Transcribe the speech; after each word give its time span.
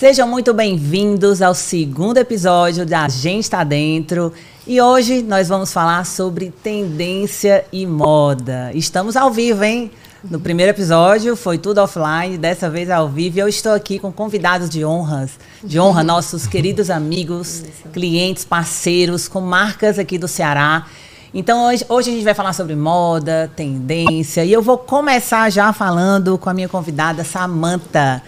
Sejam 0.00 0.26
muito 0.26 0.54
bem-vindos 0.54 1.42
ao 1.42 1.54
segundo 1.54 2.16
episódio 2.16 2.86
da 2.86 3.06
Gente 3.06 3.50
Tá 3.50 3.62
Dentro. 3.62 4.32
E 4.66 4.80
hoje 4.80 5.20
nós 5.20 5.50
vamos 5.50 5.74
falar 5.74 6.06
sobre 6.06 6.50
tendência 6.50 7.66
e 7.70 7.86
moda. 7.86 8.70
Estamos 8.72 9.14
ao 9.14 9.30
vivo, 9.30 9.62
hein? 9.62 9.90
No 10.24 10.40
primeiro 10.40 10.70
episódio 10.70 11.36
foi 11.36 11.58
tudo 11.58 11.82
offline, 11.82 12.38
dessa 12.38 12.70
vez 12.70 12.88
ao 12.88 13.10
vivo. 13.10 13.36
E 13.36 13.40
eu 13.40 13.48
estou 13.48 13.72
aqui 13.72 13.98
com 13.98 14.10
convidados 14.10 14.70
de 14.70 14.82
honras, 14.86 15.32
de 15.62 15.78
honra, 15.78 16.00
nossos 16.02 16.46
queridos 16.46 16.88
amigos, 16.88 17.62
clientes, 17.92 18.42
parceiros, 18.42 19.28
com 19.28 19.42
marcas 19.42 19.98
aqui 19.98 20.16
do 20.16 20.26
Ceará. 20.26 20.86
Então 21.34 21.66
hoje, 21.66 21.84
hoje 21.90 22.08
a 22.08 22.14
gente 22.14 22.24
vai 22.24 22.32
falar 22.32 22.54
sobre 22.54 22.74
moda, 22.74 23.52
tendência, 23.54 24.46
e 24.46 24.50
eu 24.50 24.62
vou 24.62 24.78
começar 24.78 25.50
já 25.50 25.74
falando 25.74 26.38
com 26.38 26.48
a 26.48 26.54
minha 26.54 26.70
convidada 26.70 27.22
Samantha. 27.22 28.22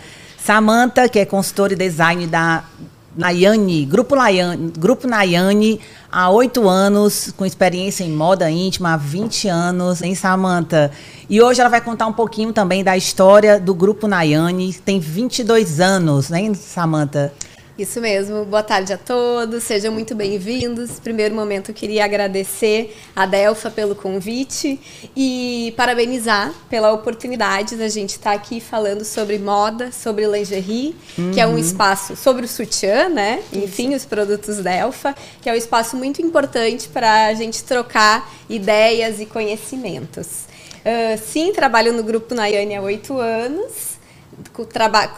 Samantha, 0.44 1.08
que 1.08 1.20
é 1.20 1.24
consultora 1.24 1.72
e 1.72 1.76
design 1.76 2.26
da 2.26 2.64
Nayane, 3.16 3.84
Grupo 3.84 4.16
Nayane, 4.16 4.72
Grupo 4.76 5.06
Nayane, 5.06 5.78
há 6.10 6.30
oito 6.30 6.68
anos, 6.68 7.32
com 7.36 7.46
experiência 7.46 8.02
em 8.02 8.10
moda 8.10 8.50
íntima, 8.50 8.94
há 8.94 8.96
20 8.96 9.46
anos, 9.46 10.02
em 10.02 10.16
Samantha. 10.16 10.90
E 11.30 11.40
hoje 11.40 11.60
ela 11.60 11.70
vai 11.70 11.80
contar 11.80 12.08
um 12.08 12.12
pouquinho 12.12 12.52
também 12.52 12.82
da 12.82 12.96
história 12.96 13.60
do 13.60 13.72
Grupo 13.72 14.08
Nayane, 14.08 14.72
tem 14.72 14.98
22 14.98 15.78
anos, 15.78 16.28
né, 16.28 16.52
Samantha? 16.54 17.32
Isso 17.78 18.02
mesmo. 18.02 18.44
Boa 18.44 18.62
tarde 18.62 18.92
a 18.92 18.98
todos, 18.98 19.62
sejam 19.62 19.90
muito 19.90 20.14
bem-vindos. 20.14 21.00
Primeiro 21.00 21.34
momento, 21.34 21.70
eu 21.70 21.74
queria 21.74 22.04
agradecer 22.04 22.94
a 23.16 23.24
Delfa 23.24 23.70
pelo 23.70 23.94
convite 23.94 24.78
e 25.16 25.72
parabenizar 25.74 26.52
pela 26.68 26.92
oportunidade 26.92 27.76
da 27.76 27.88
gente 27.88 28.10
estar 28.10 28.32
aqui 28.32 28.60
falando 28.60 29.06
sobre 29.06 29.38
moda, 29.38 29.90
sobre 29.90 30.26
lingerie, 30.26 30.94
uhum. 31.16 31.30
que 31.32 31.40
é 31.40 31.46
um 31.46 31.56
espaço 31.56 32.14
sobre 32.14 32.44
o 32.44 32.48
sutiã, 32.48 33.08
né? 33.08 33.42
Enfim, 33.50 33.88
Isso. 33.88 33.96
os 33.96 34.04
produtos 34.04 34.58
Delfa, 34.58 35.14
que 35.40 35.48
é 35.48 35.52
um 35.54 35.56
espaço 35.56 35.96
muito 35.96 36.20
importante 36.20 36.90
para 36.90 37.28
a 37.28 37.34
gente 37.34 37.64
trocar 37.64 38.30
ideias 38.50 39.18
e 39.18 39.24
conhecimentos. 39.24 40.42
Uh, 40.84 41.18
sim, 41.24 41.54
trabalho 41.54 41.94
no 41.94 42.02
Grupo 42.02 42.34
Nayane 42.34 42.76
há 42.76 42.82
oito 42.82 43.16
anos 43.16 44.01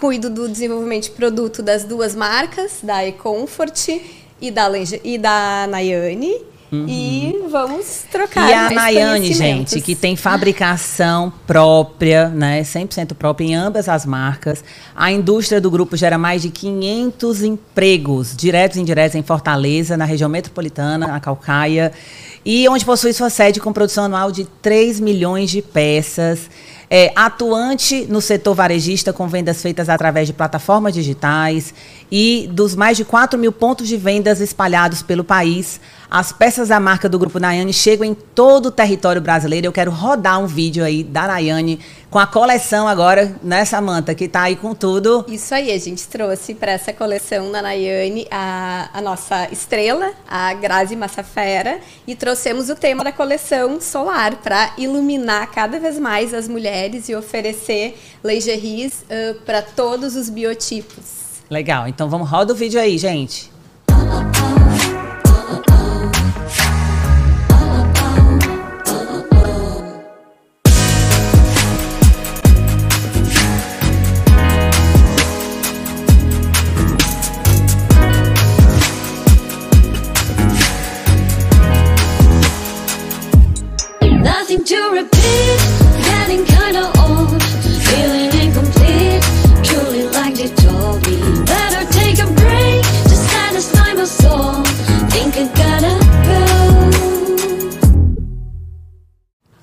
cuido 0.01 0.31
do 0.31 0.49
desenvolvimento 0.49 1.05
de 1.05 1.11
produto 1.11 1.63
das 1.63 1.85
duas 1.85 2.15
marcas, 2.15 2.79
da 2.83 3.07
eComfort 3.07 3.89
e 4.41 4.51
da, 4.51 4.71
e 5.03 5.19
da 5.19 5.67
Nayane. 5.69 6.55
Uhum. 6.73 6.87
E 6.89 7.45
vamos 7.51 8.05
trocar. 8.11 8.51
E 8.51 8.53
a 8.53 8.71
Nayane, 8.71 9.33
gente, 9.33 9.81
que 9.81 9.95
tem 9.95 10.17
fabricação 10.17 11.33
própria, 11.47 12.29
né, 12.29 12.63
100% 12.63 13.15
própria 13.15 13.47
em 13.47 13.55
ambas 13.55 13.89
as 13.89 14.05
marcas. 14.05 14.65
A 14.97 15.13
indústria 15.13 15.61
do 15.61 15.71
grupo 15.71 15.97
gera 15.97 16.19
mais 16.19 16.43
de 16.43 16.51
500 16.51 17.43
empregos, 17.45 18.35
diretos 18.35 18.77
e 18.77 18.81
indiretos, 18.81 19.15
em 19.15 19.23
Fortaleza, 19.23 19.97
na 19.97 20.05
região 20.05 20.29
metropolitana, 20.29 21.07
na 21.07 21.21
Calcaia, 21.21 21.93
e 22.45 22.69
onde 22.69 22.85
possui 22.85 23.13
sua 23.13 23.31
sede 23.31 23.61
com 23.61 23.73
produção 23.73 24.05
anual 24.05 24.33
de 24.33 24.45
3 24.61 24.99
milhões 24.99 25.51
de 25.51 25.63
peças 25.63 26.51
é, 26.97 27.11
atuante 27.17 28.07
no 28.09 28.21
setor 28.21 28.55
varejista 28.55 29.13
com 29.13 29.27
vendas 29.27 29.61
feitas 29.61 29.89
através 29.89 30.29
de 30.29 30.33
plataformas 30.33 30.95
digitais 30.95 31.75
e 32.11 32.49
dos 32.53 32.75
mais 32.75 32.97
de 32.97 33.05
4 33.05 33.39
mil 33.39 33.53
pontos 33.53 33.89
de 33.89 33.97
vendas 33.97 34.41
espalhados 34.41 35.03
pelo 35.03 35.25
país. 35.25 35.81
As 36.11 36.31
peças 36.31 36.69
da 36.69 36.79
marca 36.79 37.09
do 37.09 37.19
Grupo 37.19 37.41
Nayane 37.41 37.73
chegam 37.73 38.07
em 38.07 38.15
todo 38.15 38.67
o 38.67 38.71
território 38.71 39.21
brasileiro. 39.21 39.67
Eu 39.67 39.73
quero 39.73 39.91
rodar 39.91 40.39
um 40.39 40.47
vídeo 40.47 40.85
aí 40.85 41.03
da 41.03 41.27
Nayane 41.27 41.81
com 42.09 42.21
a 42.21 42.27
coleção 42.29 42.87
agora, 42.87 43.35
né, 43.43 43.65
Samanta, 43.65 44.15
que 44.15 44.27
está 44.27 44.43
aí 44.43 44.55
com 44.55 44.73
tudo. 44.73 45.25
Isso 45.27 45.53
aí, 45.53 45.73
a 45.73 45.79
gente 45.79 46.07
trouxe 46.07 46.55
para 46.55 46.71
essa 46.71 46.93
coleção 46.93 47.51
da 47.51 47.61
Nayane 47.61 48.29
a, 48.31 48.91
a 48.95 49.01
nossa 49.01 49.49
estrela, 49.51 50.13
a 50.29 50.55
Grazi 50.55 50.95
Massafera, 50.95 51.81
e 52.07 52.15
trouxemos 52.15 52.71
o 52.71 52.77
tema 52.77 53.03
da 53.03 53.11
coleção 53.11 53.81
solar 53.81 54.37
para 54.37 54.73
iluminar 54.79 55.51
cada 55.51 55.81
vez 55.81 55.99
mais 55.99 56.33
as 56.33 56.47
mulheres 56.47 57.09
e 57.09 57.17
oferecer 57.17 57.99
lingeries 58.23 59.03
uh, 59.03 59.35
para 59.45 59.63
todos 59.63 60.15
os 60.15 60.31
biotipos. 60.31 61.24
Legal, 61.55 61.87
então 61.87 62.11
vamos 62.11 62.29
roda 62.29 62.53
o 62.53 62.57
vídeo 62.57 62.81
aí, 62.81 62.99
gente. 62.99 63.54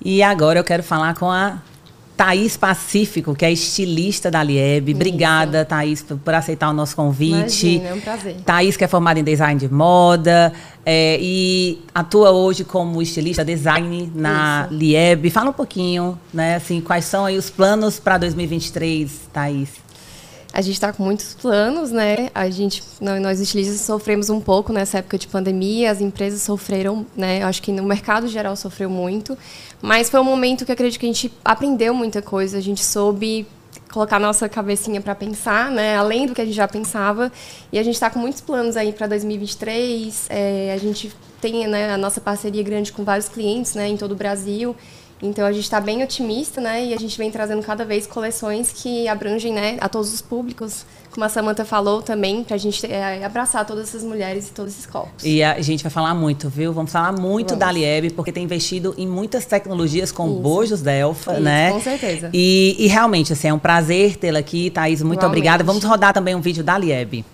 E 0.04 0.22
agora 0.22 0.58
eu 0.58 0.64
quero 0.64 0.82
falar 0.82 1.14
com 1.14 1.30
a 1.30 1.58
Thaís 2.16 2.56
Pacífico, 2.56 3.34
que 3.34 3.44
é 3.44 3.50
estilista 3.50 4.30
da 4.30 4.42
Lieb. 4.42 4.94
Obrigada, 4.94 5.64
Thaís, 5.64 6.02
por 6.02 6.34
aceitar 6.34 6.70
o 6.70 6.72
nosso 6.72 6.94
convite. 6.94 7.66
Imagina, 7.66 7.88
é 7.88 7.94
um 7.94 8.00
prazer. 8.00 8.36
Thaís, 8.44 8.76
que 8.76 8.84
é 8.84 8.88
formada 8.88 9.18
em 9.18 9.24
design 9.24 9.58
de 9.58 9.72
moda 9.72 10.52
é, 10.84 11.18
e 11.20 11.82
atua 11.94 12.30
hoje 12.30 12.64
como 12.64 13.00
estilista 13.02 13.44
design 13.44 14.12
na 14.14 14.68
Isso. 14.70 14.78
Lieb. 14.78 15.30
Fala 15.30 15.50
um 15.50 15.54
pouquinho, 15.54 16.18
né, 16.32 16.56
assim, 16.56 16.80
quais 16.80 17.04
são 17.06 17.24
aí 17.24 17.36
os 17.36 17.50
planos 17.50 17.98
para 17.98 18.18
2023, 18.18 19.28
Thaís? 19.32 19.70
A 20.52 20.60
gente 20.60 20.74
está 20.74 20.92
com 20.92 21.02
muitos 21.02 21.34
planos, 21.34 21.90
né? 21.90 22.28
A 22.34 22.50
gente, 22.50 22.82
nós 23.00 23.40
estilistas 23.40 23.80
sofremos 23.80 24.28
um 24.28 24.40
pouco 24.40 24.72
nessa 24.72 24.98
época 24.98 25.16
de 25.16 25.26
pandemia, 25.26 25.90
as 25.90 26.00
empresas 26.00 26.42
sofreram, 26.42 27.06
né? 27.16 27.42
Eu 27.42 27.46
acho 27.46 27.62
que 27.62 27.72
no 27.72 27.82
mercado 27.82 28.28
geral 28.28 28.54
sofreu 28.54 28.90
muito, 28.90 29.36
mas 29.80 30.10
foi 30.10 30.20
um 30.20 30.24
momento 30.24 30.66
que 30.66 30.72
acredito 30.72 31.00
que 31.00 31.06
a 31.06 31.08
gente 31.08 31.32
aprendeu 31.42 31.94
muita 31.94 32.20
coisa, 32.20 32.58
a 32.58 32.60
gente 32.60 32.84
soube 32.84 33.46
colocar 33.90 34.18
nossa 34.18 34.48
cabecinha 34.48 35.00
para 35.00 35.14
pensar, 35.14 35.70
né? 35.70 35.96
Além 35.96 36.26
do 36.26 36.34
que 36.34 36.40
a 36.40 36.44
gente 36.44 36.54
já 36.56 36.68
pensava, 36.68 37.32
e 37.72 37.78
a 37.78 37.82
gente 37.82 37.94
está 37.94 38.10
com 38.10 38.18
muitos 38.18 38.40
planos 38.40 38.76
aí 38.76 38.92
para 38.92 39.06
2023. 39.06 40.26
É, 40.28 40.72
a 40.74 40.78
gente 40.78 41.14
tem 41.40 41.66
né, 41.66 41.92
a 41.92 41.98
nossa 41.98 42.20
parceria 42.20 42.62
grande 42.62 42.92
com 42.92 43.04
vários 43.04 43.28
clientes, 43.28 43.74
né, 43.74 43.88
em 43.88 43.96
todo 43.96 44.12
o 44.12 44.14
Brasil. 44.14 44.76
Então 45.22 45.46
a 45.46 45.52
gente 45.52 45.64
está 45.64 45.80
bem 45.80 46.02
otimista, 46.02 46.60
né? 46.60 46.86
E 46.86 46.94
a 46.94 46.98
gente 46.98 47.16
vem 47.16 47.30
trazendo 47.30 47.62
cada 47.62 47.84
vez 47.84 48.06
coleções 48.06 48.72
que 48.72 49.06
abrangem, 49.06 49.52
né, 49.52 49.76
a 49.80 49.88
todos 49.88 50.12
os 50.12 50.20
públicos, 50.20 50.84
como 51.12 51.24
a 51.24 51.28
Samantha 51.28 51.64
falou 51.64 52.02
também, 52.02 52.42
para 52.42 52.56
a 52.56 52.58
gente 52.58 52.84
é, 52.86 53.24
abraçar 53.24 53.64
todas 53.66 53.88
essas 53.88 54.02
mulheres 54.02 54.48
e 54.48 54.52
todos 54.52 54.72
esses 54.72 54.86
corpos. 54.86 55.24
E 55.24 55.42
a 55.42 55.60
gente 55.60 55.82
vai 55.82 55.90
falar 55.92 56.14
muito, 56.14 56.48
viu? 56.48 56.72
Vamos 56.72 56.90
falar 56.90 57.12
muito 57.12 57.50
Vamos. 57.50 57.60
da 57.60 57.70
Lieb, 57.70 58.10
porque 58.14 58.32
tem 58.32 58.44
investido 58.44 58.94
em 58.98 59.06
muitas 59.06 59.44
tecnologias 59.44 60.10
com 60.10 60.26
Isso. 60.26 60.40
bojos 60.40 60.80
Delfa, 60.80 61.34
Isso, 61.34 61.42
né? 61.42 61.70
Com 61.70 61.80
certeza. 61.80 62.30
E, 62.32 62.76
e 62.78 62.86
realmente, 62.86 63.32
assim, 63.32 63.48
é 63.48 63.54
um 63.54 63.58
prazer 63.58 64.16
tê-la 64.16 64.38
aqui, 64.40 64.70
Thaís. 64.70 65.02
Muito 65.02 65.18
Igualmente. 65.20 65.38
obrigada. 65.38 65.62
Vamos 65.62 65.84
rodar 65.84 66.12
também 66.12 66.34
um 66.34 66.40
vídeo 66.40 66.64
da 66.64 66.76
Lieb. 66.78 67.24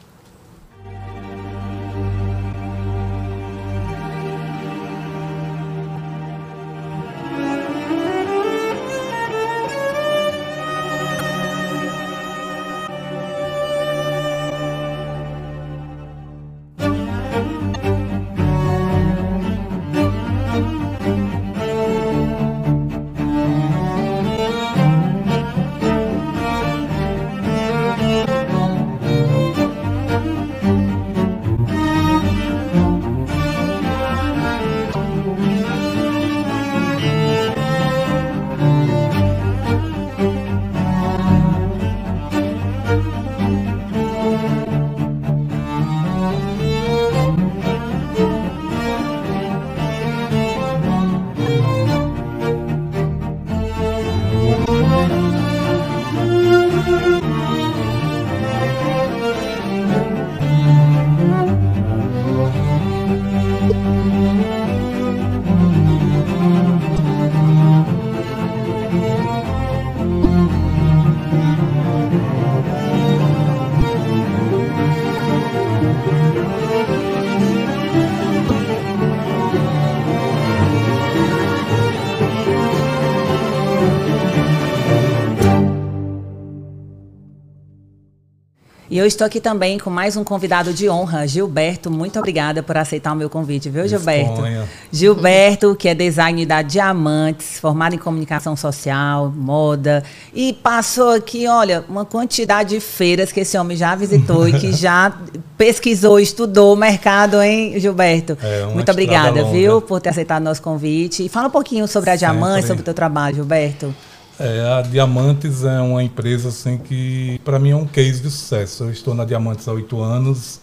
E 88.98 89.00
eu 89.00 89.06
estou 89.06 89.24
aqui 89.24 89.38
também 89.38 89.78
com 89.78 89.90
mais 89.90 90.16
um 90.16 90.24
convidado 90.24 90.74
de 90.74 90.90
honra, 90.90 91.24
Gilberto. 91.24 91.88
Muito 91.88 92.18
obrigada 92.18 92.64
por 92.64 92.76
aceitar 92.76 93.12
o 93.12 93.14
meu 93.14 93.30
convite, 93.30 93.70
viu, 93.70 93.86
Gilberto? 93.86 94.32
Disponha. 94.32 94.68
Gilberto, 94.90 95.76
que 95.76 95.88
é 95.88 95.94
design 95.94 96.44
da 96.44 96.62
Diamantes, 96.62 97.60
formado 97.60 97.94
em 97.94 97.98
comunicação 97.98 98.56
social, 98.56 99.32
moda, 99.32 100.02
e 100.34 100.52
passou 100.52 101.10
aqui, 101.10 101.46
olha, 101.46 101.84
uma 101.88 102.04
quantidade 102.04 102.70
de 102.70 102.80
feiras 102.80 103.30
que 103.30 103.38
esse 103.38 103.56
homem 103.56 103.76
já 103.76 103.94
visitou 103.94 104.48
e 104.48 104.52
que 104.58 104.72
já 104.72 105.16
pesquisou, 105.56 106.18
estudou 106.18 106.74
o 106.74 106.76
mercado, 106.76 107.40
hein, 107.40 107.78
Gilberto? 107.78 108.36
É, 108.42 108.66
Muito 108.66 108.90
obrigada, 108.90 109.42
longa. 109.42 109.52
viu, 109.52 109.80
por 109.80 110.00
ter 110.00 110.08
aceitado 110.08 110.42
nosso 110.42 110.60
convite. 110.60 111.24
E 111.24 111.28
fala 111.28 111.46
um 111.46 111.52
pouquinho 111.52 111.86
sobre 111.86 112.10
a 112.10 112.16
Diamantes, 112.16 112.66
sobre 112.66 112.80
o 112.80 112.84
teu 112.84 112.94
trabalho, 112.94 113.36
Gilberto. 113.36 113.94
É, 114.40 114.78
a 114.78 114.82
Diamantes 114.82 115.64
é 115.64 115.80
uma 115.80 116.02
empresa 116.02 116.50
assim 116.50 116.78
que 116.78 117.40
para 117.44 117.58
mim 117.58 117.70
é 117.70 117.76
um 117.76 117.86
case 117.86 118.20
de 118.20 118.30
sucesso. 118.30 118.84
Eu 118.84 118.90
estou 118.90 119.14
na 119.14 119.24
Diamantes 119.24 119.66
há 119.66 119.72
oito 119.72 120.00
anos 120.00 120.60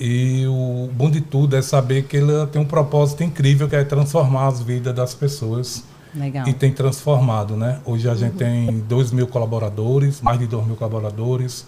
e 0.00 0.46
o 0.46 0.88
bom 0.92 1.10
de 1.10 1.20
tudo 1.20 1.54
é 1.54 1.60
saber 1.60 2.04
que 2.04 2.16
ela 2.16 2.46
tem 2.46 2.60
um 2.60 2.64
propósito 2.64 3.22
incrível 3.22 3.68
que 3.68 3.76
é 3.76 3.84
transformar 3.84 4.46
as 4.46 4.60
vidas 4.62 4.94
das 4.94 5.14
pessoas 5.14 5.84
Legal. 6.14 6.48
e 6.48 6.54
tem 6.54 6.72
transformado, 6.72 7.54
né? 7.54 7.80
Hoje 7.84 8.08
a 8.08 8.14
gente 8.14 8.36
tem 8.36 8.80
2 8.80 9.12
mil 9.12 9.26
colaboradores, 9.26 10.22
mais 10.22 10.38
de 10.38 10.46
2 10.46 10.66
mil 10.66 10.76
colaboradores, 10.76 11.66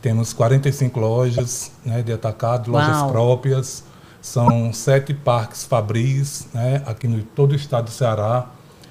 temos 0.00 0.32
45 0.32 0.98
lojas 0.98 1.72
né, 1.84 2.00
de 2.00 2.12
atacado, 2.12 2.70
lojas 2.70 2.96
Uau. 2.96 3.10
próprias, 3.10 3.84
são 4.22 4.72
sete 4.72 5.12
parques 5.12 5.64
fabris 5.64 6.46
né, 6.54 6.82
aqui 6.86 7.06
no 7.06 7.22
todo 7.22 7.52
o 7.52 7.54
estado 7.54 7.84
do 7.84 7.90
Ceará. 7.90 8.48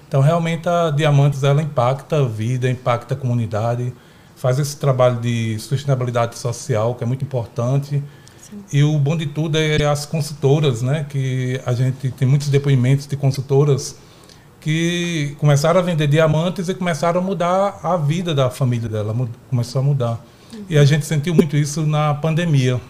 Então 0.09 0.21
realmente 0.21 0.67
a 0.67 0.89
Diamantes 0.89 1.43
ela 1.43 1.61
impacta 1.61 2.17
a 2.17 2.25
vida, 2.25 2.67
impacta 2.67 3.13
a 3.13 3.17
comunidade, 3.17 3.93
faz 4.35 4.57
esse 4.57 4.75
trabalho 4.75 5.19
de 5.19 5.59
sustentabilidade 5.59 6.35
social 6.35 6.95
que 6.95 7.03
é 7.03 7.07
muito 7.07 7.23
importante. 7.23 8.03
E 8.73 8.83
o 8.83 8.97
bom 8.97 9.15
de 9.15 9.27
tudo 9.27 9.59
é 9.59 9.85
as 9.85 10.07
consultoras, 10.07 10.81
né? 10.81 11.05
Que 11.07 11.61
a 11.63 11.73
gente 11.73 12.09
tem 12.09 12.27
muitos 12.27 12.49
depoimentos 12.49 13.05
de 13.05 13.15
consultoras 13.15 13.97
que 14.59 15.35
começaram 15.39 15.79
a 15.79 15.83
vender 15.83 16.07
diamantes 16.07 16.67
e 16.67 16.73
começaram 16.73 17.21
a 17.21 17.23
mudar 17.23 17.79
a 17.83 17.95
vida 17.95 18.33
da 18.33 18.49
família 18.49 18.89
dela, 18.89 19.15
começou 19.47 19.79
a 19.79 19.83
mudar. 19.83 20.25
E 20.67 20.75
a 20.75 20.83
gente 20.85 21.05
sentiu 21.05 21.35
muito 21.35 21.55
isso 21.55 21.85
na 21.85 22.15
pandemia. 22.15 22.81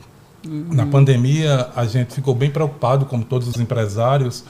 Na 0.45 0.85
pandemia, 0.85 1.67
a 1.75 1.85
gente 1.85 2.15
ficou 2.15 2.33
bem 2.33 2.49
preocupado, 2.49 3.05
como 3.05 3.25
todos 3.25 3.49
os 3.49 3.59
empresários, 3.59 4.45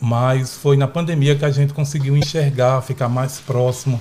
mas 0.00 0.54
foi 0.54 0.76
na 0.76 0.86
pandemia 0.86 1.36
que 1.36 1.44
a 1.44 1.50
gente 1.50 1.72
conseguiu 1.72 2.16
enxergar, 2.16 2.80
ficar 2.82 3.08
mais 3.08 3.40
próximo, 3.40 4.00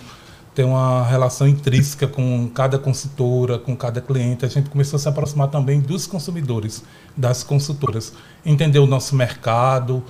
ter 0.54 0.64
uma 0.64 1.06
relação 1.06 1.48
intrínseca 1.48 2.08
com 2.08 2.50
cada 2.54 2.80
consultora, 2.80 3.60
com 3.60 3.76
cada 3.76 4.00
cliente. 4.00 4.46
A 4.46 4.48
gente 4.48 4.70
começou 4.70 4.98
a 4.98 5.00
se 5.00 5.10
aproximar 5.10 5.50
também 5.50 5.82
dos 5.82 6.08
consumidores, 6.08 6.84
das 7.16 7.44
consultoras, 7.44 8.14
entender 8.46 8.80
o 8.80 8.88
nosso 8.88 9.16
mercado 9.16 10.04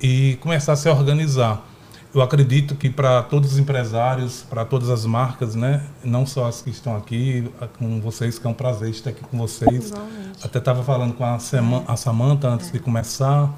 e 0.00 0.36
começar 0.40 0.72
a 0.72 0.76
se 0.76 0.88
organizar. 0.88 1.64
Eu 2.12 2.22
acredito 2.22 2.74
que 2.74 2.88
para 2.88 3.22
todos 3.22 3.52
os 3.52 3.58
empresários, 3.58 4.42
para 4.48 4.64
todas 4.64 4.88
as 4.88 5.04
marcas, 5.04 5.54
né, 5.54 5.84
não 6.02 6.24
só 6.24 6.46
as 6.46 6.62
que 6.62 6.70
estão 6.70 6.96
aqui 6.96 7.50
com 7.78 8.00
vocês, 8.00 8.38
que 8.38 8.46
é 8.46 8.50
um 8.50 8.54
prazer 8.54 8.88
estar 8.88 9.10
aqui 9.10 9.20
com 9.22 9.36
vocês. 9.36 9.92
Até 10.42 10.58
estava 10.58 10.82
falando 10.82 11.12
com 11.12 11.24
a, 11.24 11.96
Samanta 11.96 12.48
antes 12.48 12.72
de 12.72 12.78
começar. 12.78 13.52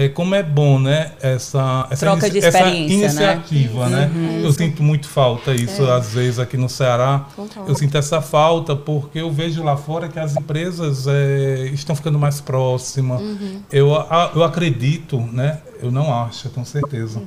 É, 0.00 0.08
como 0.08 0.32
é 0.32 0.44
bom, 0.44 0.78
né, 0.78 1.10
essa, 1.20 1.88
essa, 1.90 2.06
Troca 2.06 2.30
de 2.30 2.38
essa 2.38 2.46
experiência, 2.60 2.96
né? 2.96 3.34
iniciativa, 3.34 3.88
né? 3.88 4.10
Eu 4.44 4.52
sinto 4.52 4.80
muito 4.80 5.08
falta 5.08 5.52
isso, 5.52 5.82
às 5.90 6.14
vezes, 6.14 6.38
aqui 6.38 6.56
no 6.56 6.68
Ceará. 6.68 7.26
Eu 7.66 7.74
sinto 7.74 7.98
essa 7.98 8.20
falta 8.22 8.76
porque 8.76 9.18
eu 9.18 9.28
vejo 9.32 9.60
lá 9.64 9.76
fora 9.76 10.06
que 10.08 10.20
as 10.20 10.36
empresas 10.36 11.06
é, 11.08 11.68
estão 11.72 11.96
ficando 11.96 12.16
mais 12.16 12.40
próximas. 12.40 13.20
Eu, 13.72 13.92
a- 13.92 14.30
eu 14.36 14.44
acredito, 14.44 15.18
né? 15.18 15.58
Eu 15.82 15.90
não 15.90 16.14
acho, 16.14 16.48
tenho 16.48 16.64
certeza. 16.64 17.20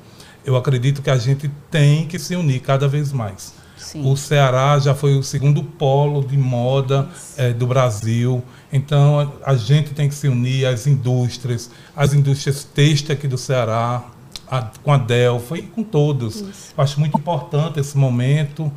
Eu 0.46 0.56
acredito 0.56 1.02
que 1.02 1.10
a 1.10 1.18
gente 1.18 1.52
tem 1.70 2.06
que 2.08 2.18
se 2.18 2.38
unir 2.38 2.62
cada 2.62 2.88
vez 2.88 3.12
mais. 3.12 3.54
Sim. 3.76 4.10
O 4.10 4.16
Ceará 4.16 4.80
já 4.80 4.96
foi 4.96 5.18
o 5.18 5.24
segundo 5.24 5.62
polo 5.64 6.24
de 6.24 6.38
moda 6.38 7.10
eh, 7.36 7.52
do 7.52 7.68
Brasil. 7.68 8.42
Então 8.72 9.34
a, 9.44 9.56
gente 9.56 9.92
tem 9.94 10.08
que 10.08 10.16
se 10.16 10.28
unir 10.28 10.66
às 10.66 10.88
indústrias, 10.88 11.70
as 11.96 12.14
indústrias 12.14 12.64
têxteis 12.64 13.18
aqui 13.18 13.28
do 13.28 13.38
Ceará, 13.38 14.04
a- 14.50 14.70
com 14.84 14.94
a 14.94 14.98
Delfa 14.98 15.58
e 15.58 15.64
com 15.64 15.84
todos. 15.84 16.42
Eu 16.42 16.84
acho 16.84 17.00
muito 17.00 17.18
importante 17.18 17.80
esse 17.80 17.98
momento. 17.98 18.72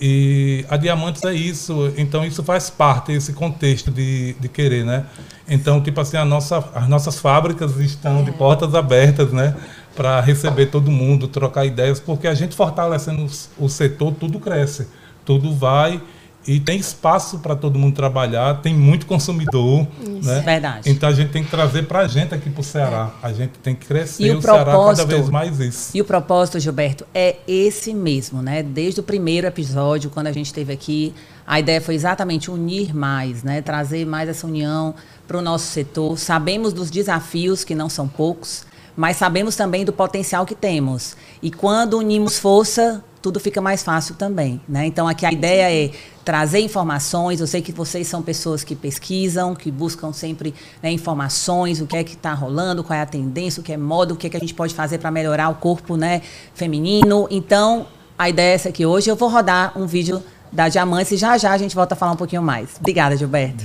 E 0.00 0.64
a 0.68 0.76
Diamantes 0.76 1.22
é 1.24 1.32
isso. 1.32 1.92
Então 1.96 2.24
isso 2.24 2.42
faz 2.42 2.68
parte 2.68 3.12
desse 3.12 3.32
contexto 3.32 3.90
de, 3.90 4.34
de 4.34 4.48
querer, 4.48 4.84
né? 4.84 5.06
Então, 5.48 5.80
tipo 5.80 6.00
assim, 6.00 6.16
a 6.16 6.24
nossa, 6.24 6.58
as 6.74 6.88
nossas 6.88 7.18
fábricas 7.20 7.76
estão 7.76 8.24
de 8.24 8.32
portas 8.32 8.74
abertas, 8.74 9.32
né? 9.32 9.54
Para 9.94 10.20
receber 10.20 10.66
todo 10.66 10.90
mundo, 10.90 11.28
trocar 11.28 11.64
ideias, 11.64 12.00
porque 12.00 12.26
a 12.26 12.34
gente 12.34 12.56
fortalecendo 12.56 13.26
o 13.58 13.68
setor, 13.68 14.12
tudo 14.14 14.40
cresce, 14.40 14.88
tudo 15.24 15.54
vai 15.54 16.02
e 16.46 16.60
tem 16.60 16.78
espaço 16.78 17.38
para 17.38 17.56
todo 17.56 17.78
mundo 17.78 17.94
trabalhar, 17.94 18.60
tem 18.62 18.74
muito 18.74 19.06
consumidor, 19.06 19.86
né? 20.22 20.40
Verdade. 20.44 20.90
Então 20.90 21.08
a 21.08 21.12
gente 21.12 21.30
tem 21.30 21.42
que 21.42 21.50
trazer 21.50 21.84
para 21.86 22.00
a 22.00 22.06
gente 22.06 22.34
aqui 22.34 22.50
para 22.50 22.60
o 22.60 22.64
Ceará. 22.64 23.10
A 23.22 23.32
gente 23.32 23.52
tem 23.62 23.74
que 23.74 23.86
crescer 23.86 24.24
E 24.24 24.30
o 24.30 24.38
o 24.38 24.42
Ceará 24.42 24.58
cada 24.58 24.70
propósito- 24.72 25.06
vez 25.08 25.28
mais 25.30 25.58
isso. 25.60 25.90
E 25.96 26.00
o 26.00 26.04
propósito, 26.04 26.60
Gilberto, 26.60 27.06
é 27.14 27.36
esse 27.48 27.94
mesmo, 27.94 28.42
né? 28.42 28.62
Desde 28.62 29.00
o 29.00 29.02
primeiro 29.02 29.46
episódio, 29.46 30.10
quando 30.10 30.26
a 30.26 30.32
gente 30.32 30.46
esteve 30.46 30.72
aqui, 30.72 31.14
a 31.46 31.58
ideia 31.60 31.80
foi 31.80 31.94
exatamente 31.94 32.50
unir 32.50 32.94
mais, 32.94 33.42
né? 33.42 33.60
Trazer 33.62 34.04
mais 34.06 34.28
essa 34.28 34.46
união 34.46 34.94
para 35.26 35.38
o 35.38 35.42
nosso 35.42 35.66
setor. 35.66 36.18
Sabemos 36.18 36.72
dos 36.72 36.90
desafios, 36.90 37.64
que 37.64 37.74
não 37.74 37.88
são 37.88 38.06
poucos, 38.06 38.64
mas 38.96 39.16
sabemos 39.16 39.56
também 39.56 39.84
do 39.84 39.92
potencial 39.92 40.46
que 40.46 40.54
temos. 40.54 41.16
E 41.42 41.50
quando 41.50 41.98
unimos 41.98 42.38
força, 42.38 43.02
tudo 43.20 43.40
fica 43.40 43.60
mais 43.60 43.82
fácil 43.82 44.14
também, 44.16 44.60
né? 44.68 44.86
Então 44.86 45.08
aqui 45.08 45.24
a 45.24 45.32
ideia 45.32 45.72
é 45.72 45.90
trazer 46.24 46.60
informações. 46.60 47.40
Eu 47.40 47.46
sei 47.46 47.62
que 47.62 47.72
vocês 47.72 48.06
são 48.06 48.22
pessoas 48.22 48.62
que 48.62 48.76
pesquisam, 48.76 49.54
que 49.54 49.70
buscam 49.70 50.12
sempre 50.12 50.54
né, 50.82 50.90
informações, 50.92 51.80
o 51.80 51.86
que 51.86 51.96
é 51.96 52.04
que 52.04 52.12
está 52.12 52.34
rolando, 52.34 52.84
qual 52.84 52.98
é 52.98 53.02
a 53.02 53.06
tendência, 53.06 53.60
o 53.60 53.64
que 53.64 53.72
é 53.72 53.76
moda, 53.78 54.12
o 54.12 54.16
que 54.16 54.26
é 54.26 54.30
que 54.30 54.36
a 54.36 54.40
gente 54.40 54.52
pode 54.54 54.74
fazer 54.74 54.98
para 54.98 55.10
melhorar 55.10 55.48
o 55.48 55.54
corpo, 55.54 55.96
né, 55.96 56.20
feminino. 56.54 57.26
Então 57.30 57.86
a 58.18 58.28
ideia 58.28 58.52
é 58.52 58.54
essa 58.54 58.68
aqui 58.68 58.84
hoje. 58.84 59.10
Eu 59.10 59.16
vou 59.16 59.30
rodar 59.30 59.72
um 59.76 59.86
vídeo 59.86 60.22
da 60.52 60.68
Diamantes 60.68 61.12
e 61.12 61.16
já 61.16 61.38
já 61.38 61.52
a 61.52 61.58
gente 61.58 61.74
volta 61.74 61.94
a 61.94 61.96
falar 61.96 62.12
um 62.12 62.16
pouquinho 62.16 62.42
mais. 62.42 62.76
Obrigada, 62.78 63.16
Gilberto. 63.16 63.64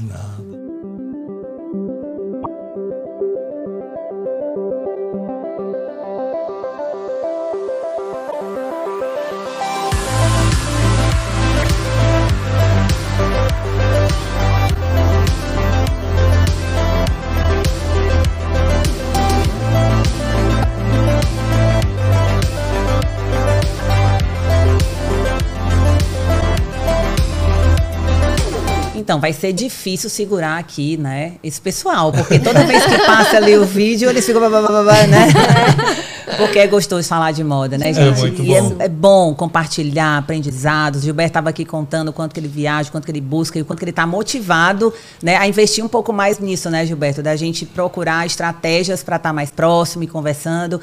Então, 29.09 29.19
vai 29.19 29.33
ser 29.33 29.53
difícil 29.53 30.07
segurar 30.07 30.59
aqui, 30.59 30.95
né, 30.95 31.37
esse 31.43 31.59
pessoal, 31.59 32.11
porque 32.11 32.37
toda 32.37 32.63
vez 32.63 32.85
que 32.85 32.95
passa 33.07 33.37
ali 33.37 33.57
o 33.57 33.65
vídeo, 33.65 34.07
eles 34.07 34.23
ficam, 34.23 34.39
blá, 34.39 34.49
blá, 34.51 34.61
blá, 34.61 34.83
blá, 34.83 35.07
né? 35.07 35.27
Porque 36.37 36.59
é 36.59 36.67
gostoso 36.67 37.07
falar 37.07 37.31
de 37.31 37.43
moda, 37.43 37.77
né, 37.77 37.91
gente? 37.91 38.19
muito 38.19 38.43
e 38.43 38.53
é- 38.53 38.61
bom. 38.61 38.75
É, 38.79 38.87
bom 38.87 39.33
compartilhar 39.33 40.17
aprendizados. 40.19 41.01
Gilberto 41.01 41.31
estava 41.31 41.49
aqui 41.49 41.65
contando 41.65 42.09
o 42.09 42.13
quanto 42.13 42.33
que 42.33 42.39
ele 42.39 42.47
viaja, 42.47 42.89
o 42.89 42.91
quanto 42.91 43.05
que 43.05 43.11
ele 43.11 43.19
busca 43.19 43.57
e 43.57 43.61
o 43.61 43.65
quanto 43.65 43.79
que 43.79 43.85
ele 43.85 43.89
está 43.91 44.05
motivado, 44.05 44.93
né, 45.21 45.37
a 45.37 45.47
investir 45.47 45.83
um 45.83 45.87
pouco 45.87 46.13
mais 46.13 46.39
nisso, 46.39 46.69
né, 46.69 46.85
Gilberto? 46.85 47.23
Da 47.23 47.35
gente 47.35 47.65
procurar 47.65 48.25
estratégias 48.25 49.01
para 49.03 49.15
estar 49.15 49.33
mais 49.33 49.49
próximo 49.49 50.03
e 50.03 50.07
conversando. 50.07 50.79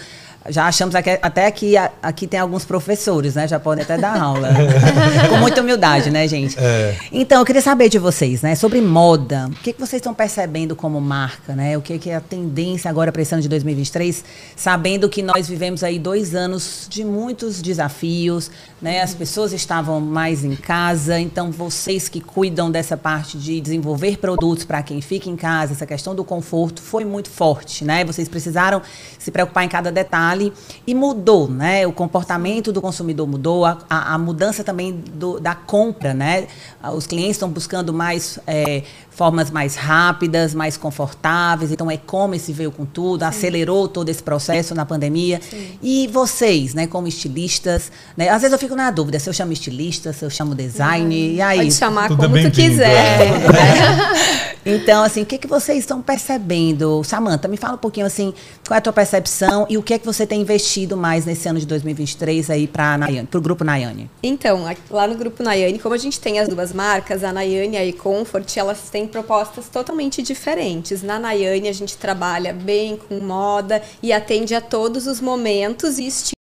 Já 0.50 0.66
achamos 0.66 0.94
aqui- 0.94 1.18
até 1.22 1.50
que 1.50 1.76
a- 1.76 1.92
aqui 2.02 2.26
tem 2.26 2.40
alguns 2.40 2.64
professores, 2.64 3.34
né? 3.36 3.46
Já 3.46 3.60
podem 3.60 3.84
até 3.84 3.96
dar 3.96 4.20
aula. 4.20 4.48
Com 5.30 5.36
muita 5.36 5.60
humildade, 5.60 6.10
né, 6.10 6.26
gente? 6.26 6.56
É. 6.58 6.96
Então, 7.12 7.38
eu 7.38 7.44
queria 7.44 7.62
saber 7.62 7.88
de 7.88 7.98
vocês, 7.98 8.42
né, 8.42 8.54
sobre 8.56 8.80
moda. 8.80 9.46
O 9.48 9.54
que, 9.62 9.72
que 9.72 9.80
vocês 9.80 10.00
estão 10.00 10.12
percebendo 10.12 10.74
como 10.74 11.00
marca, 11.00 11.54
né? 11.54 11.78
O 11.78 11.80
que, 11.80 11.98
que 11.98 12.10
é 12.10 12.16
a 12.16 12.20
tendência 12.20 12.90
agora 12.90 13.12
para 13.12 13.22
esse 13.22 13.32
ano 13.32 13.42
de 13.42 13.48
2023, 13.48 14.24
sabendo 14.56 15.08
que 15.08 15.22
nós 15.22 15.36
nós 15.36 15.48
vivemos 15.48 15.84
aí 15.84 15.98
dois 15.98 16.34
anos 16.34 16.86
de 16.88 17.04
muitos 17.04 17.60
desafios, 17.60 18.50
né? 18.80 19.02
As 19.02 19.12
pessoas 19.14 19.52
estavam 19.52 20.00
mais 20.00 20.44
em 20.44 20.56
casa, 20.56 21.20
então 21.20 21.50
vocês 21.50 22.08
que 22.08 22.20
cuidam 22.22 22.70
dessa 22.70 22.96
parte 22.96 23.36
de 23.36 23.60
desenvolver 23.60 24.16
produtos 24.16 24.64
para 24.64 24.82
quem 24.82 25.02
fica 25.02 25.28
em 25.28 25.36
casa, 25.36 25.74
essa 25.74 25.84
questão 25.84 26.14
do 26.14 26.24
conforto 26.24 26.80
foi 26.80 27.04
muito 27.04 27.28
forte, 27.28 27.84
né? 27.84 28.02
Vocês 28.02 28.28
precisaram 28.30 28.80
se 29.18 29.30
preocupar 29.30 29.64
em 29.64 29.68
cada 29.68 29.92
detalhe 29.92 30.35
e 30.86 30.94
mudou, 30.94 31.48
né? 31.48 31.86
O 31.86 31.92
comportamento 31.92 32.72
do 32.72 32.80
consumidor 32.80 33.26
mudou, 33.26 33.64
a, 33.64 33.78
a, 33.88 34.14
a 34.14 34.18
mudança 34.18 34.62
também 34.62 34.92
do, 34.92 35.38
da 35.40 35.54
compra, 35.54 36.14
né? 36.14 36.46
Os 36.94 37.06
clientes 37.06 37.32
estão 37.32 37.48
buscando 37.48 37.92
mais 37.92 38.38
é, 38.46 38.82
formas 39.16 39.50
mais 39.50 39.76
rápidas, 39.76 40.52
mais 40.52 40.76
confortáveis. 40.76 41.72
Então, 41.72 41.90
e-commerce 41.90 42.52
veio 42.52 42.70
com 42.70 42.84
tudo, 42.84 43.20
Sim. 43.20 43.24
acelerou 43.24 43.88
todo 43.88 44.10
esse 44.10 44.22
processo 44.22 44.74
na 44.74 44.84
pandemia. 44.84 45.40
Sim. 45.42 45.78
E 45.82 46.06
vocês, 46.08 46.74
né, 46.74 46.86
como 46.86 47.08
estilistas, 47.08 47.90
né, 48.14 48.28
às 48.28 48.42
vezes 48.42 48.52
eu 48.52 48.58
fico 48.58 48.76
na 48.76 48.90
dúvida 48.90 49.18
se 49.18 49.26
eu 49.26 49.32
chamo 49.32 49.54
estilista, 49.54 50.12
se 50.12 50.22
eu 50.22 50.28
chamo 50.28 50.54
design, 50.54 51.14
uhum. 51.14 51.34
e 51.34 51.40
aí? 51.40 51.58
Pode 51.60 51.72
chamar 51.72 52.08
tudo 52.08 52.24
como 52.24 52.42
tu 52.42 52.50
quiser. 52.50 52.92
É. 52.92 53.30
então, 54.66 55.02
assim, 55.02 55.22
o 55.22 55.26
que, 55.26 55.38
que 55.38 55.46
vocês 55.46 55.78
estão 55.78 56.02
percebendo? 56.02 57.02
Samanta, 57.02 57.48
me 57.48 57.56
fala 57.56 57.76
um 57.76 57.78
pouquinho, 57.78 58.04
assim, 58.04 58.34
qual 58.68 58.74
é 58.74 58.78
a 58.78 58.82
tua 58.82 58.92
percepção 58.92 59.66
e 59.70 59.78
o 59.78 59.82
que 59.82 59.94
é 59.94 59.98
que 59.98 60.04
você 60.04 60.25
tem 60.26 60.40
investido 60.40 60.96
mais 60.96 61.24
nesse 61.24 61.48
ano 61.48 61.58
de 61.58 61.66
2023 61.66 62.50
aí 62.50 62.66
para 62.66 62.98
o 63.34 63.40
Grupo 63.40 63.64
Nayane? 63.64 64.10
Então, 64.22 64.64
lá 64.90 65.06
no 65.06 65.14
Grupo 65.14 65.42
Nayane, 65.42 65.78
como 65.78 65.94
a 65.94 65.98
gente 65.98 66.20
tem 66.20 66.38
as 66.38 66.48
duas 66.48 66.72
marcas, 66.72 67.24
a 67.24 67.32
Nayane 67.32 67.74
e 67.74 67.78
a 67.78 67.84
e-Comfort, 67.84 68.56
elas 68.56 68.90
têm 68.90 69.06
propostas 69.06 69.68
totalmente 69.68 70.22
diferentes. 70.22 71.02
Na 71.02 71.18
Nayane 71.18 71.68
a 71.68 71.72
gente 71.72 71.96
trabalha 71.96 72.52
bem 72.52 72.96
com 72.96 73.18
moda 73.18 73.82
e 74.02 74.12
atende 74.12 74.54
a 74.54 74.60
todos 74.60 75.06
os 75.06 75.20
momentos 75.20 75.98
e 75.98 76.06
estilos 76.06 76.35